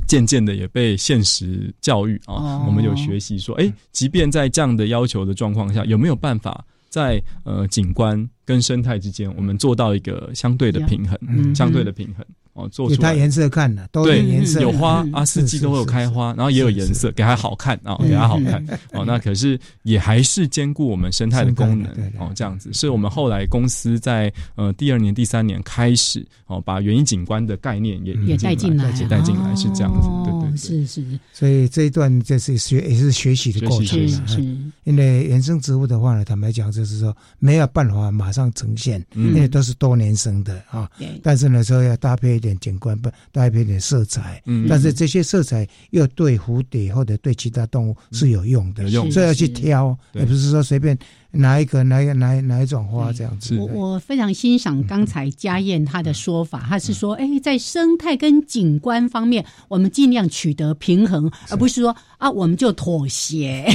[0.07, 12.23] 渐渐的也被现实教育啊，我们有学习说，哎，即便在这样的要求的状况下，有没有办法在呃景观跟生态之间，我们做到一个相对的平衡，相对的平衡。
[12.55, 19.03] 哦，做出它颜色看的，都有颜色，有花啊，四季都会有开花，然后也有颜色，给它好看啊，给它好看哦。
[19.05, 22.71] 那可是也还是兼顾我们生态的功能哦，这样子。
[22.71, 31.03] 所以我们后来公司在呃第二年、第三年开始哦，把园艺景观的概念也也带进来，带进来是这样子，对对，是是。
[31.33, 34.41] 所以这一段就是学也是学习的过程，是。
[34.85, 40.89] 因为原生植物的话呢，坦白讲就是说没有办法马上呈现，因为都是多年生的啊。
[41.21, 43.09] 但是呢，说要搭配一点景观不。
[43.31, 50.97] 搭配点色彩，嗯，但是这些色彩又对蝴蝶或者对其他动物是有用的，所以要去挑，而不是说随便。
[51.35, 53.57] 哪一个哪一哪哪一种花这样子？
[53.57, 63.65] 我我非常欣赏刚才家燕他的说法，他是说，哎，在生态跟景观方面，我们尽量取得平衡，而不是说啊，我们就妥协。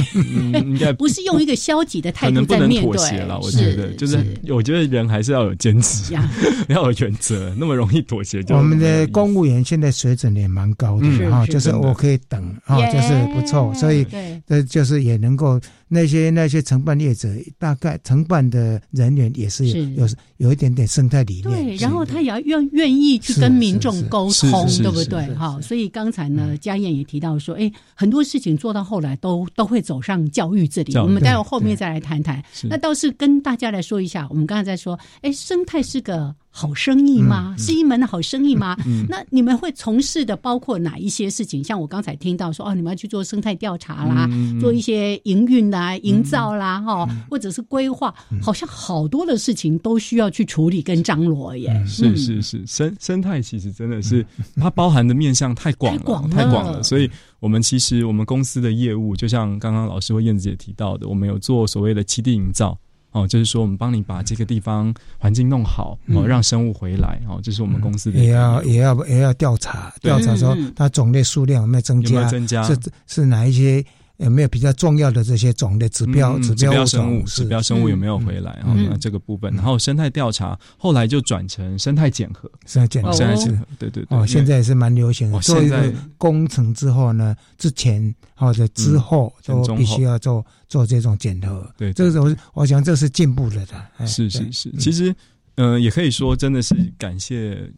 [0.97, 3.39] 不是用一个消极的态度在面对了。
[3.39, 4.17] 我觉得就是，
[4.49, 6.13] 我觉得人还是要有坚持，
[6.69, 7.53] 要有原则。
[7.57, 14.05] 那么容易妥协，我们的公务员现在水准也蛮高的啊，就是我可以等啊，就是不错，所以
[14.47, 15.59] 这就是也能够。
[15.93, 21.51] 那些那些承办业者，大概承办的人员也是有有一点点生态理念。
[21.51, 25.33] 对，然后他也要愿愿意去跟民众沟通，对不对？
[25.35, 30.95] 哈，所以刚才呢，嘉燕也提到说，哎，很多事情做到后来都都会走上教育这里。
[30.97, 32.43] 我们待会后面再来谈谈。
[32.63, 36.35] 那倒是跟大家来说一下，我们刚才在说，哎，生态是个。
[36.53, 37.55] 好生意吗？
[37.57, 38.75] 是一门好生意吗？
[39.07, 41.63] 那你们会从事的包括哪一些事情？
[41.63, 51.73] 像我刚才听到说，哦，你们要去做生态调查啦，做一些营运啦、营造啦，哈，或者是规划，好像好多的事情都需要去处理跟张罗耶。
[51.87, 54.25] 是是是，生生态其实真的是
[54.57, 56.83] 它包含的面向太广了，太广了。
[56.83, 57.09] 所以
[57.39, 62.77] 我们其实我们公司的业务，就像刚刚老师和燕子姐提到的，我们有做所谓的基地营造。
[63.11, 68.19] 哦，就是说我们帮你把这个地方环境弄好，哦，让生物回来，哦，这是我们公司的。
[68.19, 73.85] 也要也要也要调查，调查说它种类数量有没有增加，增加是是哪一些。
[74.21, 76.37] 有没有比较重要的这些种类指标？
[76.39, 78.51] 指标生物，指标生物有没有回来？
[78.51, 84.17] 啊，那这个部分，然后生态调查，后来就转成生态检核，生态检核，生态检核，对对对。
[84.17, 85.41] 哦，现在也是蛮流行的。
[85.41, 91.67] 现在工程之后呢，之前或者之后都必须要做做这种检核。
[91.77, 94.07] 对，这个我我想这是进步了的。
[94.07, 95.13] 是是是，其实
[95.55, 97.69] 嗯，也可以说真的是感谢。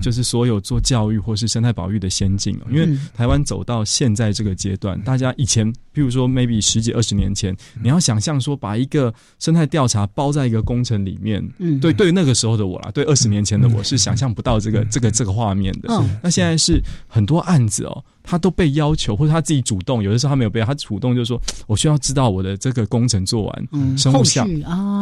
[0.00, 15.88] 就是所有做教育或是生态保育的先进哦，因为台湾走到现在这个阶段，大家以前，譬如说 maybe 十几二十年前，你要想象说把一个生态调查包在一个工程里面，嗯，对，对那个时候的我啦，对二十年前的我是想象不到这个这个这个画面的。
[16.22, 23.96] 那现在是很多案子哦，他都被要求或者他自己主动，有的时候他没有被，他主动就说，我需要知道我的这个工程做完，嗯。
[23.98, 24.48] 生物项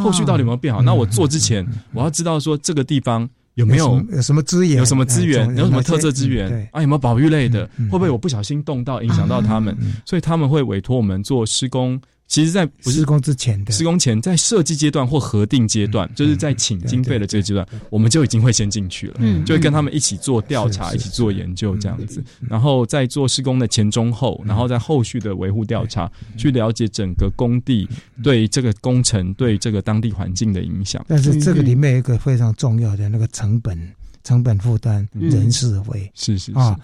[0.01, 0.81] 后续到底有没有变好？
[0.81, 3.29] 那我做之前，我要知道说这个地方。
[3.55, 4.77] 有没有有什么资源？
[4.77, 5.47] 有什么资源？
[5.57, 6.69] 有什么特色资源？
[6.71, 7.69] 啊，有没有保育类的？
[7.89, 9.75] 会不会我不小心动到影响到他们？
[10.05, 11.99] 所以他们会委托我们做施工
[12.31, 13.73] 其实，在不是施工之前的。
[13.73, 27.85] 施工前，在设计阶段或核定阶段，就是在请经费的这个阶段，我们就已经会先进去了，嗯，就会跟他们一起做调查，一起做研究这样子，然后在做施工的前中后，然后在后续的维护调查，去了解整个工地
[28.23, 31.05] 对这个工程对这个当地环境的影响。
[31.09, 33.77] 但是这个里面有一个非常重要的那个成本。
[34.23, 36.11] 成本负担、人事费。
[36.13, 36.79] 是是啊，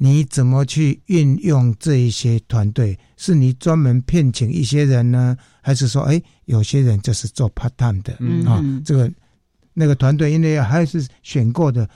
[0.00, 2.96] 你怎么去运用这一些团队？
[3.16, 8.12] 是你专门聘请一些人呢，还是说，哎，有些人就是做 part time 的
[8.48, 8.62] 啊？
[8.84, 9.10] 这个
[9.74, 11.88] 那个团队，因为还是选过的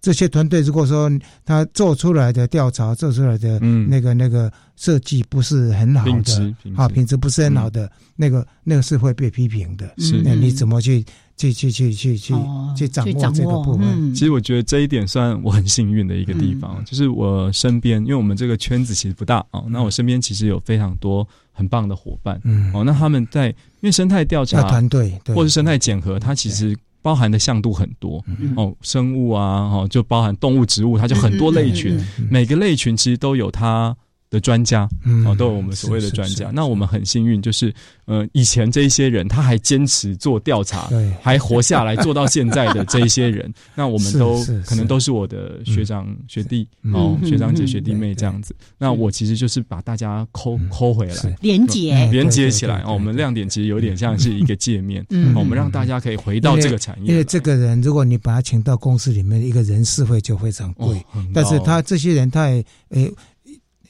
[0.00, 1.12] 这些团队，如果说
[1.44, 9.94] 他做出来的调查、做出来的那个那个设计不是很好的啊，品质不是很好的，那个那个是会被批评的。
[9.98, 11.04] 是那你怎么去？
[11.36, 12.34] 去去去去去
[12.76, 14.14] 去掌握这个部分。
[14.14, 22.40] 其实我觉得这一点算我很幸运的一个地方，就是我身边，因为我们这个圈子其实不大啊，那我身边其实有非常多很棒的伙伴。
[22.44, 23.54] 嗯，哦，那他们在因
[23.88, 28.24] 为生态调查团队，或是生态检核，它其实包含的向度很多。
[28.56, 31.98] 哦，生物啊，哦，就包含动物、植物，它就很多类群，
[32.30, 33.96] 每个类群其实都有它。
[34.32, 34.88] 的专家，
[35.26, 36.50] 哦，都有我们所谓的专家。
[36.54, 37.72] 那我们很幸运，就是
[38.06, 40.88] 呃，以前这一些人他还坚持做调查，
[41.20, 48.56] 还活下来做到现在的这一些人， 那我们都可能都是我的学长学弟哦，学长姐学弟妹这样子。
[48.78, 52.94] 那我其实就是把大家抠抠回来，连接连接起来哦。
[52.94, 57.12] 我们亮点其实有点像是一个界面，嗯，我们让大家可以回到这个产业。
[57.12, 61.04] 因为这个人，如果你把他请到公司里面，一个人事费就非常贵，
[61.34, 63.12] 但是他这些人他也诶。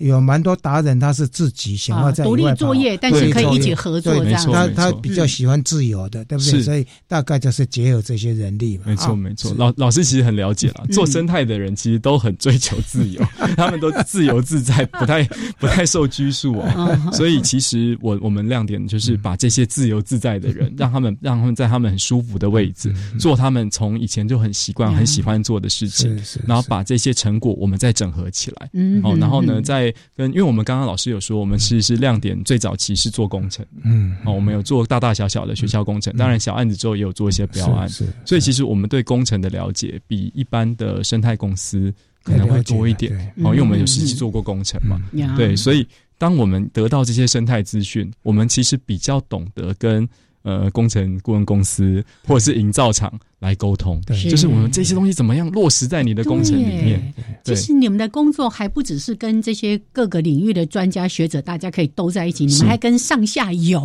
[0.03, 4.53] 有蛮多达人，他是自己想要在独立作业，但是可以一起合作这样。
[4.53, 6.63] 他他比较喜欢自由的，对不对？
[6.63, 8.85] 所以大概就是结合这些人力嘛。
[8.87, 13.23] 没错没错，老老师其实很了解了，做生态的人其实都很追求自由，
[13.57, 15.23] 他们都自由自在，不太
[15.59, 17.13] 不太受拘束哦。
[17.13, 28.71] 所以其实我我们亮点就是把这些自由自在的人， 让他们让他们在他们很舒服的位置做他们从以前就很习惯很喜欢做的事情，然后把这些成果我们再整合起来。
[28.73, 45.01] 嗯，哦，然后呢在跟，因为我们刚刚老师有说，我们其实是亮点最早期是做工程，嗯，哦，我们有做大大小小的学校工程，当然小案子之后也有做一些标案，是，所以其实我们对工程的了解比一般的生态公司可能会多一点，哦，因为我们有实际做过工程嘛，
[45.37, 45.87] 对，所以
[46.19, 50.09] 当我们得到这些生态资讯，我们其实比较懂得跟
[50.43, 53.13] 呃工程顾问公司或者是营造厂。
[53.43, 57.13] 来沟通，就是我们这些东西怎么样落实在你的工程里面。
[57.45, 63.83] 其实你们的工作还不只是跟这些各个领域的专家学者，大家可以都在一起，你们还跟上下游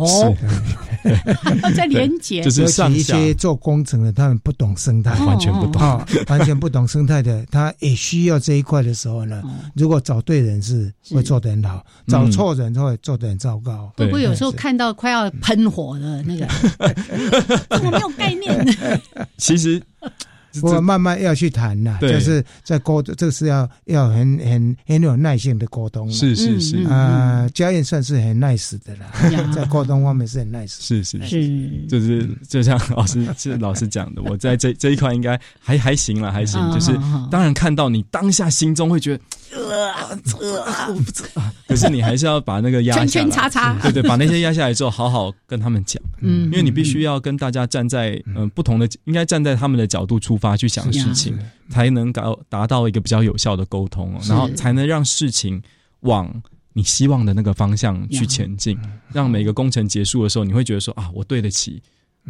[1.74, 2.40] 在连接。
[2.40, 5.82] 就是上一些做工程的，他们不懂生态，完全不懂，
[6.28, 9.42] 完全不懂生态的， 他也需要这一块的时候呢。
[9.74, 13.92] 如果找对人是会做得很好，找错人会做得很糟糕。
[13.96, 16.46] 会不会有时候看到快要喷火的那个，
[17.82, 18.64] 我没有概念。
[19.48, 19.82] 其实，
[20.62, 26.10] 我慢慢要去谈呐，就是在沟，这个是要要很很很有耐性的沟通。
[26.10, 30.76] 是是是啊，家燕算是很 nice 的啦，在沟通方面是很 nice。
[30.78, 36.58] 是是是，就是就像老师是老师讲的，我在这这一块应该还还行了，还行。
[36.72, 36.92] 就是
[37.30, 39.22] 当然看到你当下心中会觉得。
[39.50, 39.94] 呃
[40.40, 41.42] 呃，我不知道。
[41.66, 46.02] 可是你还是要把那个压下来，圈圈叉叉，对对，把那些压下来之后，好好跟他们讲。
[46.20, 55.60] 嗯，因为你必须要跟大家站在嗯不同的，应该站在他们的角度出发去想事情，才能搞达到一个比较有效的沟通，然后才能让事情
[56.00, 58.78] 往你希望的那个方向去前进。
[59.12, 61.82] 让每个工程结束的时候，你会觉得说啊，我对得起。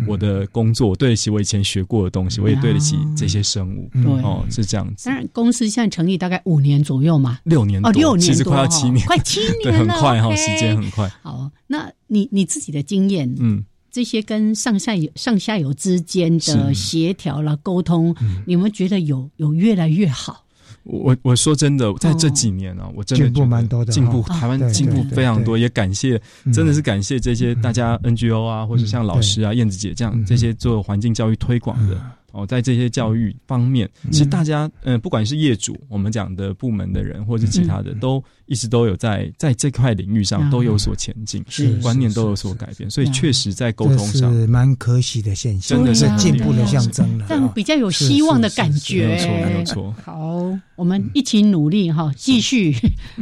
[0.06, 3.90] 我的工作我对得起我以前学过的东西，我也对得起这些生物。
[4.22, 5.06] 哦，是这样子。
[5.06, 11.08] 当然，公司现在成立大概五年左右嘛，六年哦，六年其实快要七年，快七年了，很快哈，时间很快。
[11.20, 18.14] 好，那你你自己的经验，嗯，这些跟上下游上下游之间的协调了沟通，
[18.46, 20.44] 你们觉得有有越来越好？
[20.84, 26.20] 我我说真的，在这几年啊，我真的进步蛮多的，进步台湾进步非常多，也感谢，
[26.52, 32.00] 真的是感谢这些大家 NGO 啊，或者像老师啊、燕子姐这样这些做环境教育推广的。
[32.30, 49.94] 哦，在这些教育方面，其实大家，嗯，不管是业主，我们讲的部门的人，或者是其他的，都一直都有在在这块领域上都有所前进，是观念都有所改变，所以确实在沟通上是蛮可喜的现象，真的是进步的象征了，但比较有希望的感觉，没有错，没有错。
[50.04, 52.74] 好，我们一起努力哈，继续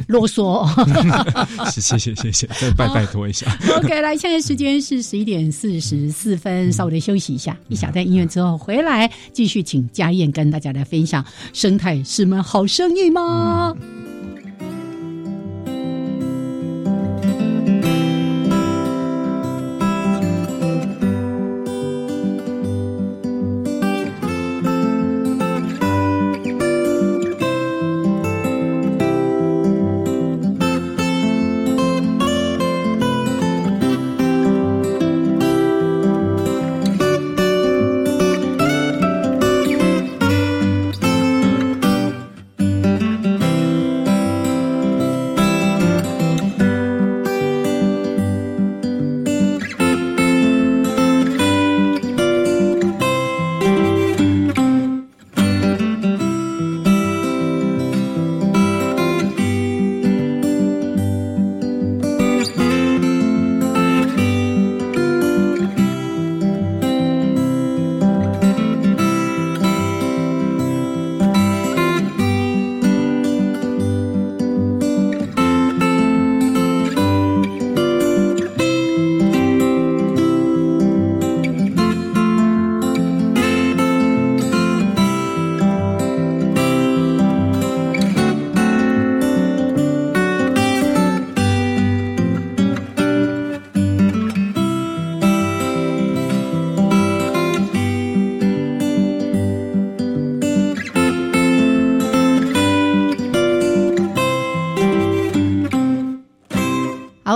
[0.07, 0.67] 啰嗦。
[1.71, 3.47] 谢谢谢谢，再拜拜托一下。
[3.77, 8.87] OK，来，现在时间是十一点四十四分，稍微的休息一下，一小段音乐之后回来。
[8.87, 13.75] 来，继续请家燕跟大家来分享生态是门好生意吗？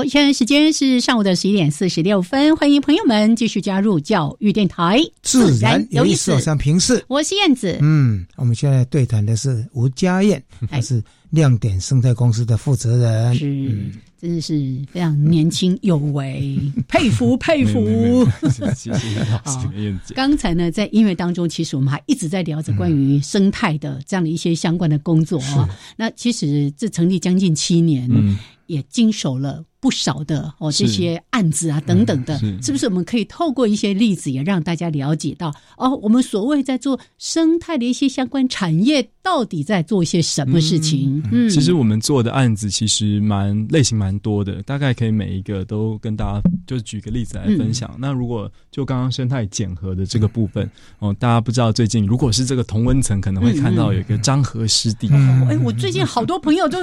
[0.01, 6.33] 好，现在时间是上午的十一点四十六分，欢迎朋友们继续加入教育电台，自然有意思。
[6.33, 7.77] 我是平视，我是燕子。
[7.83, 13.35] 嗯，我们现在对谈的是吴家燕，她是亮点生态公司的负责人。
[13.35, 13.77] 是。
[14.19, 14.55] 真的是
[14.91, 18.27] 非常年轻有为，佩 服佩服。
[18.75, 25.69] 谢谢刚才呢，在音乐当中，其实我们还一直在聊着关于生态的这样的一些相关的工作啊。
[25.95, 28.09] 那其实这成立将近七年。
[28.11, 28.39] 嗯
[28.71, 41.23] 也经手了不少的哦这些案子啊等等的，是不是我们可以透过一些例子，也让大家了解到哦，我们所谓在做生态的一些相关产业，到底在做一些什么事情？
[41.33, 47.97] 嗯，其实我们做的案子其实蛮类型蛮多的，大概可以每一个都跟大家就举个例子来分享。
[47.99, 55.09] 那如果就刚刚生态检核的这个部分哦，大家不知道最近如果是这个同温层，可能会看到有一个漳河湿地。
[55.49, 56.79] 哎，我最近好多朋友都。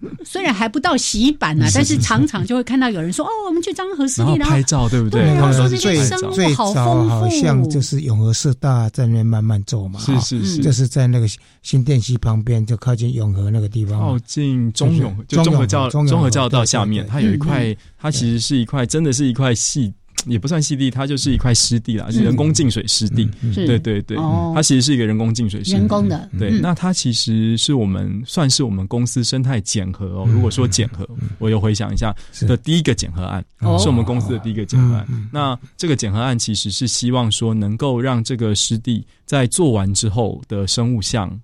[0.24, 11.26] 虽然还不到洗版呢，但是常常就会看到有人说：“哦，我们去漳河湿地，然后拍照，对不对？”他们说这些生物好丰富，好像就是永和社大在那边慢慢走嘛，是是是，就是在那个
[11.62, 19.92] 新店溪旁边，就靠近永和那个地方，靠近中永就中和教中和教道下面，它有一块，它其实是一块，真的是一块细。
[20.26, 23.28] 也不算湿地，它就是一块湿地啦，是人工净水湿地。
[23.54, 24.16] 对对对，
[24.54, 25.78] 它其实是一个人工净水湿地。
[25.78, 26.28] 人工的。
[26.38, 30.28] 对，那它其实是我们算是我们公司生态检核哦。
[30.30, 31.08] 如果说检核，
[31.38, 33.44] 我又回想一下的第一个检核案，
[33.78, 35.06] 是我们公司的第一个检核案。
[35.32, 41.40] 那这个检核案其实是希望说能够让这个湿地在做完之后的生物像。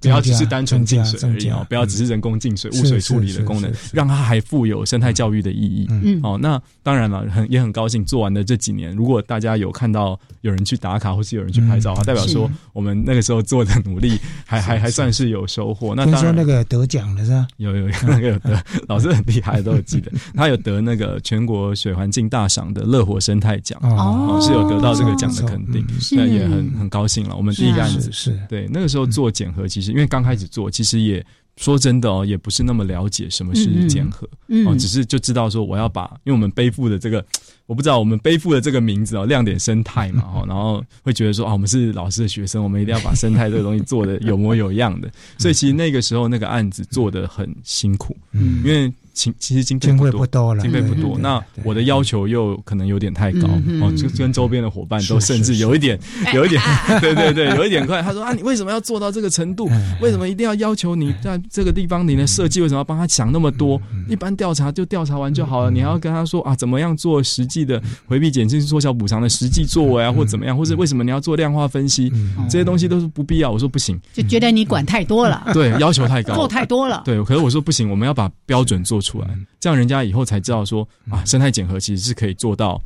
[0.00, 5.86] 不要只是单纯净水而已哦，不要只是人工净水、污水处理的功能，让它还富有生态教育的意义。
[5.88, 15.94] 嗯，哦，那当然了，很也很高兴做完的这几年，如果大家有看到有人去打卡或是有人去拍照，代表说我们那个时候做的努力还还还算是有收获。
[15.94, 17.48] 那当然，那个得奖了是吧？
[17.56, 20.12] 有有那个有得，老师很厉害，都有记得。
[20.36, 25.82] 他有得那个全国水环境大赏的乐活生态奖，哦，是有得到这个奖的肯定，
[26.12, 27.34] 那也很很高兴了。
[27.34, 29.66] 我们第一个案子是对那个时候做检核。
[29.80, 31.24] 其实，因为刚开始做，其实也
[31.56, 34.28] 说真的哦，也不是那么了解什么是检核
[34.66, 37.24] 哦，只是就知道说我要把，因为我们背负的这个，
[37.66, 48.92] 我不知道我们背负的这个名字哦，亮点生态嘛 哦，然后会觉得说啊，我们是老师的学生，我们一定要把生态这个东西做的有模有样的，所以其实那个时候那个案子做的很辛苦，嗯，因为。
[49.18, 51.18] 其其实经费不多了，经费不多。
[51.18, 53.48] 那我的要求又可能有点太高
[53.82, 55.98] 哦，就跟周边的伙伴都甚至有一点，
[56.32, 56.62] 有一点，
[57.02, 58.00] 对对对，有一点快。
[58.00, 59.68] 他说啊，你为什么要做到这个程度？
[60.00, 63.80] 为什么一定要要求你在这个地方你的设计为什么要帮他想那么多？
[64.08, 72.12] 一般调查就调查完就好了，你还要跟他说啊，怎么样做实际的回避减轻缩小补偿的实际作为啊，或怎么样，或者为什么你要做量化分析？
[72.48, 73.50] 这些东西都是不必要。
[73.50, 77.02] 我说不行，就觉得你管太多了， 对，要求太高，做太多了。
[77.04, 82.80] 对，可是我说不行，我们要把标准做出来，这样人家以后才知道说啊，生态检核其实是可以做到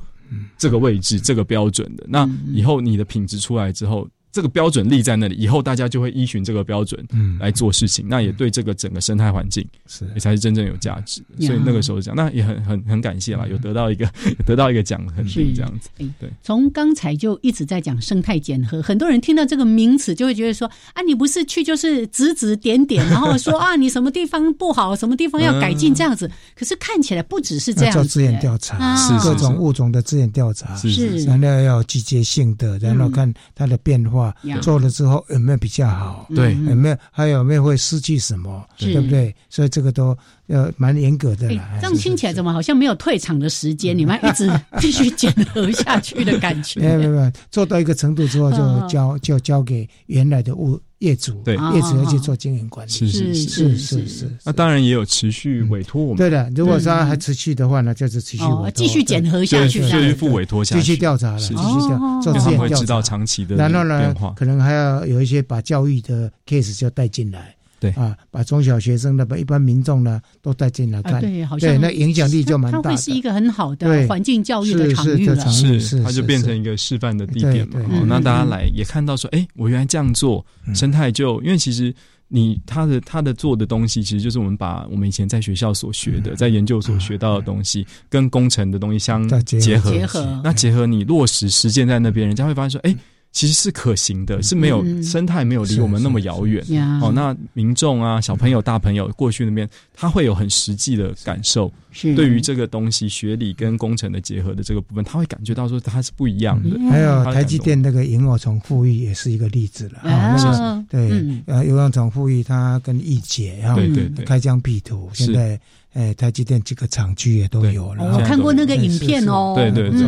[0.57, 2.05] 这个位置、这个标准的。
[2.09, 4.09] 那以后你的品质出来之后。
[4.33, 7.07] 这个标准立在那里，以后大家就会依循这个标准
[7.39, 10.07] 来做事情，那也对这个整个生态环境是。
[10.15, 11.23] 也才是真正有价值。
[11.39, 14.11] 所以那个时候讲，那也很很很感谢啦，有得到一个
[14.47, 15.91] 得到一个奖，很定这样子。
[16.19, 26.31] 对，从刚才就一直在讲生态检核，很多人听到这个名词就会觉得说啊，你不是去就是指指点点，然后说啊，你什么地方不好，什么地方要改进这样子。
[26.57, 34.22] 可是看起来不只是这样，做资源调查，是各种物种的资源调查，是然后要季节性的，然后看它的变化。
[34.61, 36.27] 做了之后有没有比较好？
[36.35, 38.63] 对，有没有还有没有会失去什么？
[38.77, 39.35] 对不对？
[39.49, 40.17] 所以这个都
[40.47, 41.49] 要蛮严格的。
[41.49, 43.97] 这样听起来怎么好像没有退场的时间？
[43.97, 44.51] 你们一直
[44.81, 46.81] 必须检核下去的感觉。
[46.85, 50.81] 没有没有，做到一个程度之后就交就交给原来的物。
[51.03, 51.55] 业主对。
[51.55, 54.09] 业主要去做经营管理，是是是是。
[54.09, 54.31] 是。
[54.45, 56.17] 那当然也有持续委托我们。
[56.17, 58.45] 对的，如果说还持续的话呢，就是持续
[58.75, 67.55] 继续检核下去，继续付委托下去，继续调查了，继续调做资源调查，长期的然后呢，可能还要有一些把教育的 case 就带进来。
[67.83, 67.91] 对。
[68.03, 72.83] 啊，把中小学生的把一般民众呢都带进来看，对，好像那影响力就蛮大的。
[72.85, 77.81] 它会是一个很好的环境教育的场域了，是，它就变成一个示范的地点嘛。
[78.07, 81.93] 那大家来也看到说，哎，我原来这样做，生态就因为其实
[82.29, 92.97] 你他的他的做的东西，其实就是我们把我们以前在学校所学的，在研究所学到的东西，跟工程的东西相结合，结合，那结合你落实实践在那边，人家会发现说，哎。
[93.33, 96.63] 其实是可行的，是没有生态没有离我们那么遥远
[97.01, 97.11] 哦。
[97.13, 101.73] 那民众啊，小朋友、大朋友过去那边，他会有很实际的感受。
[102.17, 106.79] 对于这个东西，学理跟工程的结合的这个部分，他会感觉到说它是不一样的。
[106.91, 110.85] 还有台积电那个萤火虫富裕也是一个例子了啊。
[110.89, 111.11] 对，
[111.47, 115.59] 呃，萤火虫富裕它跟易捷，对对对，开疆辟土，现在
[115.93, 118.17] 哎，台积电几个厂区也都有了。
[118.17, 119.53] 我看过那个影片哦。
[119.55, 120.01] 对对对，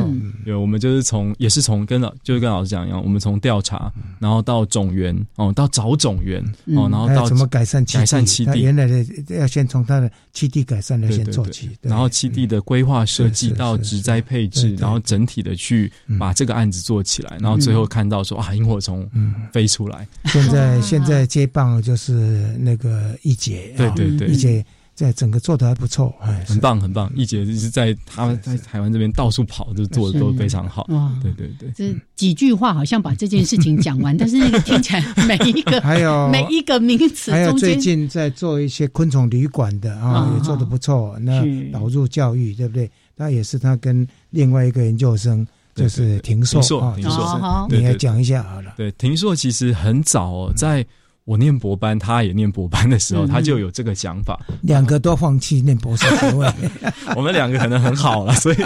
[0.46, 6.42] 有我们就是从也是从跟老就是跟老师讲一样，我们从调查，然后到种源哦，到找种源
[6.74, 9.04] 哦，然后到怎么改善改善基地，原来的
[9.36, 19.08] 要先从它的基地改善来先做起，然后七地的规划设计到植栽配置，然后整体的去把这个案子做起来，然后最后看到说啊，萤火虫
[19.52, 20.06] 飞出来。
[20.24, 24.64] 现在 现在接棒就是那个一姐，对对对，一姐。
[24.94, 27.10] 在整个做的还不错，哎，很棒很棒。
[27.16, 30.86] 一姐一直在他们在台湾这边到处跑，就做的都非常好。
[31.20, 41.18] 对对对，这几句话好像把这件事情讲完，但是那个听起来每一个 还有每一个名词，还有最近在做一些昆虫旅馆的啊，也做的不错。
[41.18, 41.42] 那
[41.72, 42.88] 导入教育，对不对？
[43.16, 46.60] 那也是他跟另外一个研究生，就是廷硕，
[46.94, 48.72] 庭硕，你来讲一下好了。
[48.76, 50.86] 对，廷硕其实很早在。
[51.24, 54.38] 我念博班，他也念博班的时候，他就有这个想法。
[54.62, 56.46] 两个都放弃念博士学位，
[57.16, 58.56] 我们两个可能很好了，所以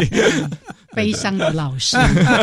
[0.99, 1.97] 悲伤的老师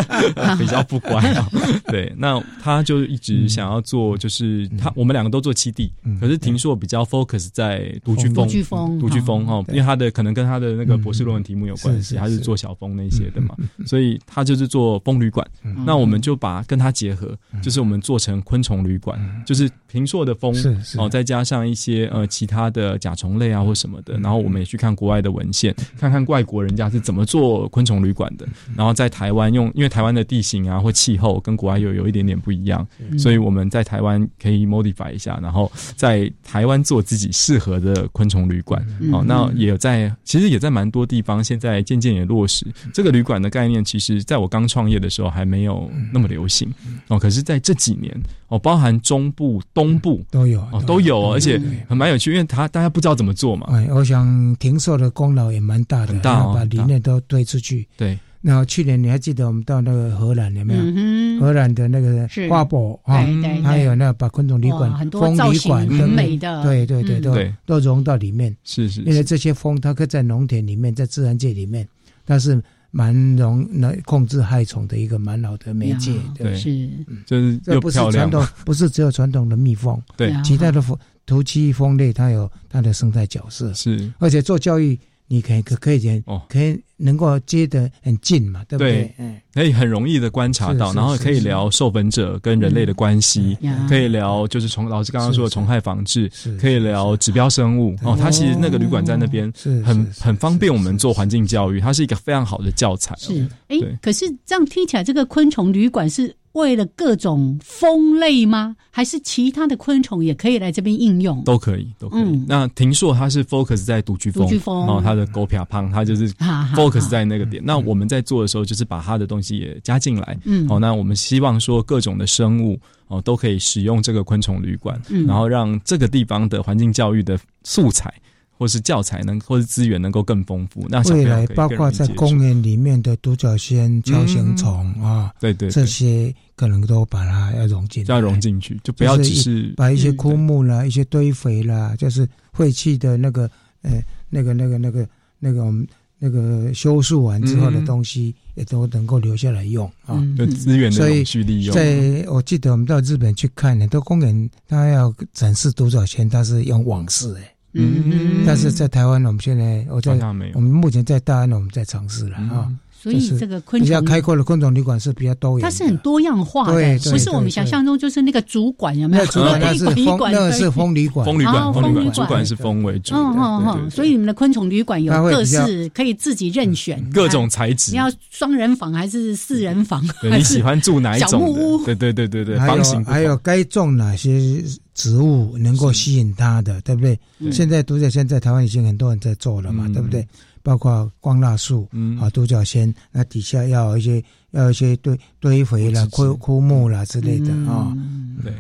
[0.58, 1.48] 比较不乖啊。
[1.88, 13.54] 对，那他就一直想要做，就是他我们两个都做七弟，可是庭硕比较 focus 在独居风，独居风，独居蜂哈，因为他的可能跟他的那个博士论文题目有关系，他是做小风那些的嘛，
[13.86, 15.46] 所以他就是做风旅馆。
[15.86, 20.06] 那我们就把跟他结合，就是我们做成昆虫旅馆，就是平。
[20.06, 20.54] 硕的蜂
[21.00, 28.45] 哦，再加上一些呃其他的甲虫类啊或什么的，然后我们也去看国外的文献，看看外国人家是怎么做昆虫旅馆的。
[28.76, 32.88] 然后在台湾用，因为台湾的地形啊或气候跟国外又有一点点不一样，
[33.18, 38.82] 所以我们在台湾可以 modify 一下，然后在台湾做自己适合的昆虫旅馆。
[39.12, 43.84] 哦，那也有在，其实也在蛮多地方，现在渐渐也落实这个旅馆的概念。
[43.84, 46.72] 其实在我刚创业的时候还没有那么流行
[47.10, 48.16] 哦，可是在这几年
[48.50, 49.96] 哦，包含中部东。
[50.06, 53.66] 部都有哦，都有，而且很蛮有趣，因为他大家不知道怎么做嘛。
[53.70, 57.88] 哎，我想停售的功劳也蛮大的，很大把理念都推出去。
[57.98, 61.42] 对，然后去年你还记得我们到那个荷兰有没有？
[61.42, 63.26] 荷兰的那个花博啊，
[63.64, 67.36] 还有那把昆虫旅馆、蜂旅馆很美的，对对对，都
[67.66, 68.56] 都融到里面。
[68.64, 71.88] 是是，因为这些蜂它可以在农田里面，在自然界里面，
[72.24, 72.62] 但是。
[72.92, 76.90] 蛮容能控制害虫的一个蛮好的媒介，对，是，
[77.26, 84.98] 就是这不是传统，不是只有传统的蜜蜂，对，其他的蜂，突栖蜂类它有它的生态角色，是，而且做教育。
[85.28, 89.14] 你可以可可以点哦，可以能够接得很近嘛，对不对？
[89.18, 93.58] 嗯，可以很容易的观察到，然后可以聊授粉者跟人类的关系，
[93.90, 98.16] 可以聊就是虫老师刚刚说的虫害防治，可以聊指标生物哦。
[98.20, 99.52] 它其实那个旅馆在那边
[99.84, 103.16] 很很方便我们做环境教育，它是一个非常好的教材。
[103.18, 106.36] 是，哎，可是这样听起来，这个昆虫旅馆是。
[106.56, 108.76] 为了各种蜂类吗？
[108.90, 111.44] 还是其他的昆虫也可以来这边应用？
[111.44, 112.46] 都可以，都可以。
[112.48, 114.48] 那庭硕它是 focus 在独居蜂，
[114.86, 116.32] 然后它的狗皮胖，它就是
[116.74, 117.62] focus 在那个点。
[117.66, 120.38] 那我们在做的时候，就是把它的东西也加进来。
[120.46, 128.14] 嗯，哦，那我们希望说各种的生物哦都可以使用这个昆虫旅馆，然后让这个地方的环境教育的素材。
[128.58, 130.86] 或是教材能，或是资源能够更丰富。
[130.90, 143.50] 那未来包括在公园里面的独角仙、锹形虫啊，对对，这些可能都把它要融进，要融进去，就不要只是把一些枯木啦、一些堆肥啦，就是废弃的那个，
[143.82, 143.92] 呃，
[144.30, 145.08] 那个、那个、那个、
[145.40, 145.88] 那个我们
[146.18, 150.16] 那个修树完之后的东西，也都能够留下来用啊。
[150.58, 151.76] 资源的永续利用。
[151.76, 157.52] 在我记得我们到日本去看很多公园，它要展示独角仙，它是用网式哎。
[157.76, 160.14] 嗯，但是在台湾，我们现在我在
[160.54, 162.72] 我们目前在大安，我们在尝试了啊。
[163.06, 169.26] 所以这个昆虫比较开阔的昆虫旅馆是比较多元，它是很多样化的，不是我们想象中就是那个主管有没有？
[169.28, 173.14] 主管那是风，那是风旅馆，风旅馆，风旅馆，主管是风为主。
[173.14, 177.92] 嗯嗯嗯，所以你们的昆虫旅馆有各式可以自己任选，各种材质。
[177.92, 180.04] 你要双人房还是四人房？
[180.24, 181.30] 你喜欢住哪一种？
[181.30, 181.86] 小木屋？
[181.86, 184.64] 对对对对对，还有还有该种哪些
[184.96, 187.20] 植物能够吸引它的，对不对？
[187.52, 190.28] 现在读者现在台湾已经很多人在做了嘛，对不对？
[190.66, 191.88] 包括光蜡树，
[192.20, 197.94] 啊，独角仙，那底下要一些要一些堆堆肥啦、枯枯木啦之类的啊。
[197.96, 198.52] 嗯对，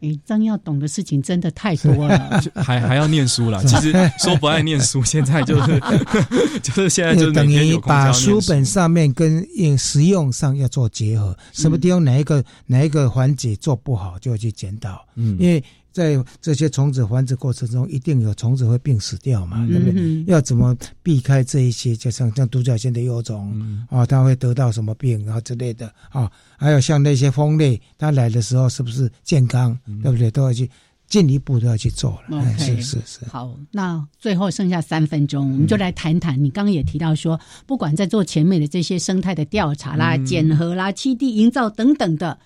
[0.00, 3.62] 哎，真要懂的事情真的太多了， 还还要念书了。
[3.64, 5.80] 其实说不爱念书， 现在就是
[6.60, 15.06] 就是现在就等于把书本上面跟用实用上要做结合，什么地方哪一个哪一个环节做不好，就要去检讨。
[15.14, 15.62] 嗯，因为。
[15.98, 20.24] 在这些虫子繁殖过程中，一定有虫子会病死掉嘛，对不对？
[20.28, 21.96] 要怎么避开这一些？
[21.96, 26.30] 就像像独角仙的幼虫啊，它会得到什么病啊之类的啊？
[26.56, 30.30] 还有像那些蜂类，它来的时候是不是健康，对不对？
[30.30, 30.70] 都要去
[31.08, 32.58] 进一步都要去做了。
[32.58, 33.24] 是是是。
[33.28, 36.42] 好，那最后剩下三分钟，我们就来谈谈。
[36.42, 42.38] 你刚刚也提到说，不管在做前面的这些生态的调查啦、检核啦、栖地营造等等的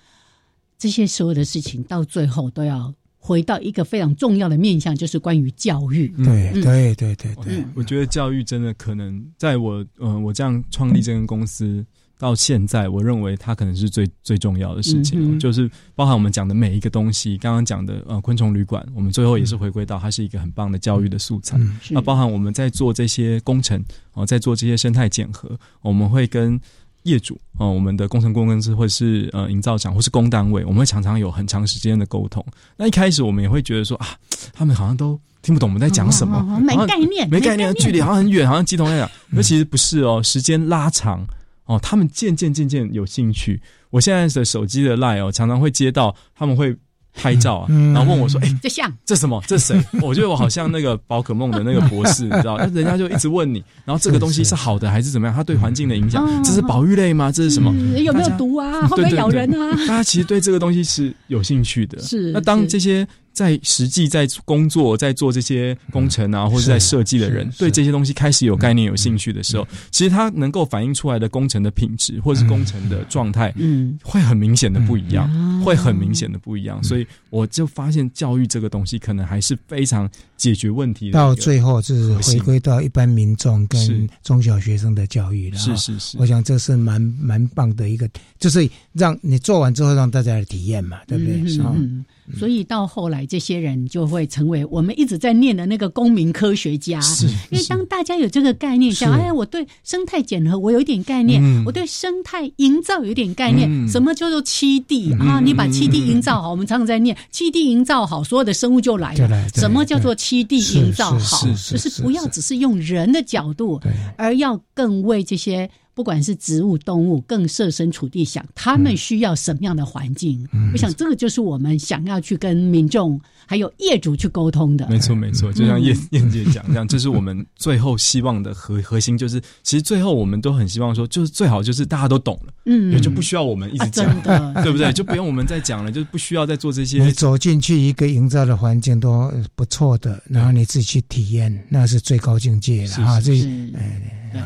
[0.79, 2.93] 这些所有的事情，到最后都要
[3.25, 6.09] 回到一个非常重要的面向，就是关于教育。
[6.25, 11.85] 对对对对对，我觉得教育真的可能在我嗯，我这样创立这间公司。
[12.19, 17.37] 到现在，我认为它可能是最最重要的事情，就是包含我们讲的每一个东西。
[17.37, 21.59] 刚刚讲的呃，昆虫旅馆，我们最后也是回归到它是一个很棒的教育的素材。
[21.89, 26.57] 那包含我们在做这些工程哦，在做这些生态检核，我们会跟
[27.03, 32.45] 业主哦，我们的工程顾问公司或是呃营造厂或是工单位，我们会常常有很长时间的沟通。
[32.75, 34.07] 那一开始我们也会觉得说啊，
[34.53, 39.11] 他们好像都听不懂我们在讲什么，没概念，没概念，距离好像很远，好像鸡同鸭讲。
[39.31, 41.25] 那其实不是哦，时间拉长。
[41.65, 43.61] 哦，他们渐渐渐渐有兴趣。
[43.89, 46.75] 我现在的手机的 line 哦，常常会接到他们会
[47.13, 49.41] 拍照啊，然后问我说：“哎，这像这什么？
[49.47, 52.57] 这谁？” 我觉得我好像那个宝可梦的那个博士，你知道？
[52.73, 55.35] 人家就一直问你，然后这个东西是好的还是怎么样？
[55.35, 57.31] 它对环境的影响，这是保育类吗？
[57.31, 57.71] 这是什么？
[57.99, 58.87] 有没有毒啊？
[58.87, 59.71] 会不会咬人啊？
[59.87, 62.01] 大家其实对这个东西是有兴趣的。
[62.01, 63.07] 是那当这些。
[63.33, 75.27] 在实际在工作、在做这些工程啊，或者在设计的人，对这些东西开始有概念、有兴趣的时候，其实它能够反映出来的工程的品质，或者是工程的状态，嗯，会很明显的不一样，
[75.63, 76.81] 会很明显的不一样。
[76.83, 81.09] 所以我就发现，教育这个东西可能还是非常解决问题。
[81.09, 85.57] 到最后是回归到一般民众跟中小学生的教育了。
[85.57, 88.07] 是是是，我想这是蛮蛮棒的一个，
[88.39, 91.41] 就是让你做完之后让大家来体验嘛，对不对？
[91.59, 92.05] 嗯。
[92.37, 96.99] 所以到后来，这些人就会成为我们一直在念的那个公民科学家。
[97.01, 105.39] 是，因为当大家有这个概念，想哎，我对生态减核我有一点概念，我对生态营造有一点概念，什么叫做七地啊？
[105.39, 109.49] 你把七地营造好，我们常常在念七地营造好，所有的生物就来了。
[109.55, 111.45] 什么叫做七地营造好？
[111.47, 113.81] 就是不要只是用人的角度，
[114.17, 115.69] 而要更为这些。
[115.95, 120.47] 不管是植物、动物，更设身处地想，他们需要什么样的环境？
[120.71, 124.87] 我想这个就是我们想要去跟民众还有业主去沟通的。
[124.89, 134.21] 没错，没错，就像燕燕姐讲这样，这是我们最后希望的核核心，就是其实最后我们都很希望说，就是最好就是大家都懂了，嗯，也就不需要我们一直讲，
[134.63, 134.91] 对不对？
[134.93, 137.03] 就不用我们再讲了，就不需要再做这些。
[137.03, 143.21] 你走进去一个营造的环境都不错的，然后你自己去体验，那是最高境界了啊！
[143.21, 144.41] 这，对。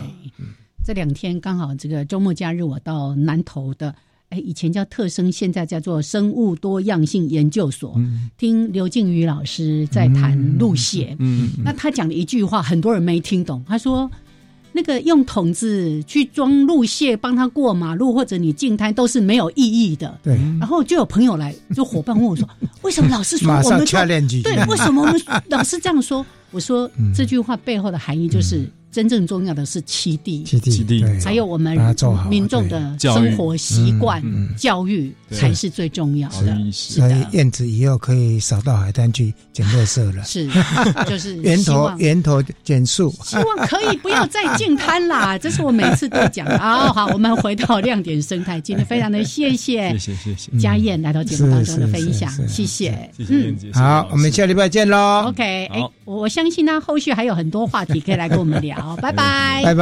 [0.88, 3.94] 这两天刚好这个周末假日，我到南投的，
[4.30, 8.00] 哎，以前叫特生，现在叫做生物多样性研究所，
[8.38, 11.14] 听刘静宇老师在谈路线。
[11.20, 13.62] 嗯，那他讲了一句话，很多人没听懂。
[13.68, 14.10] 他说，
[14.72, 20.18] 那个用桶子去装路线，帮他过马路，或者你进滩，都是没有意义的。
[20.24, 20.36] 对。
[20.58, 22.48] 然后就有朋友来，就伙伴问我说
[22.84, 23.86] ：“为什么老师说我们
[24.42, 24.66] 对？
[24.68, 28.66] 为什么我们老师这样说？”我说这句话背后的含义就是。
[28.98, 31.78] 真正重要的是七地，七地，还有我们
[32.28, 34.24] 民众的生活习惯、
[34.58, 36.58] 教育才是最重要的。
[36.72, 40.24] 所以燕子以后可以少到海滩去捡垃圾了。
[40.24, 40.50] 是，
[41.08, 43.14] 就是源头源头减速。
[43.24, 46.92] 希望可以不要再进滩啦， 这是我每次都讲的啊。
[46.92, 55.26] 好，我们回到亮点生态，今天非常的谢谢谢谢谢谢家燕来到节目当中的分享，谢谢，嗯，好，我们下礼拜见喽。
[55.28, 58.87] OK，哎，我相信呢，后续还有很多话题可以来跟我们聊。
[58.88, 59.14] 好，拜拜，
[59.64, 59.76] 拜拜。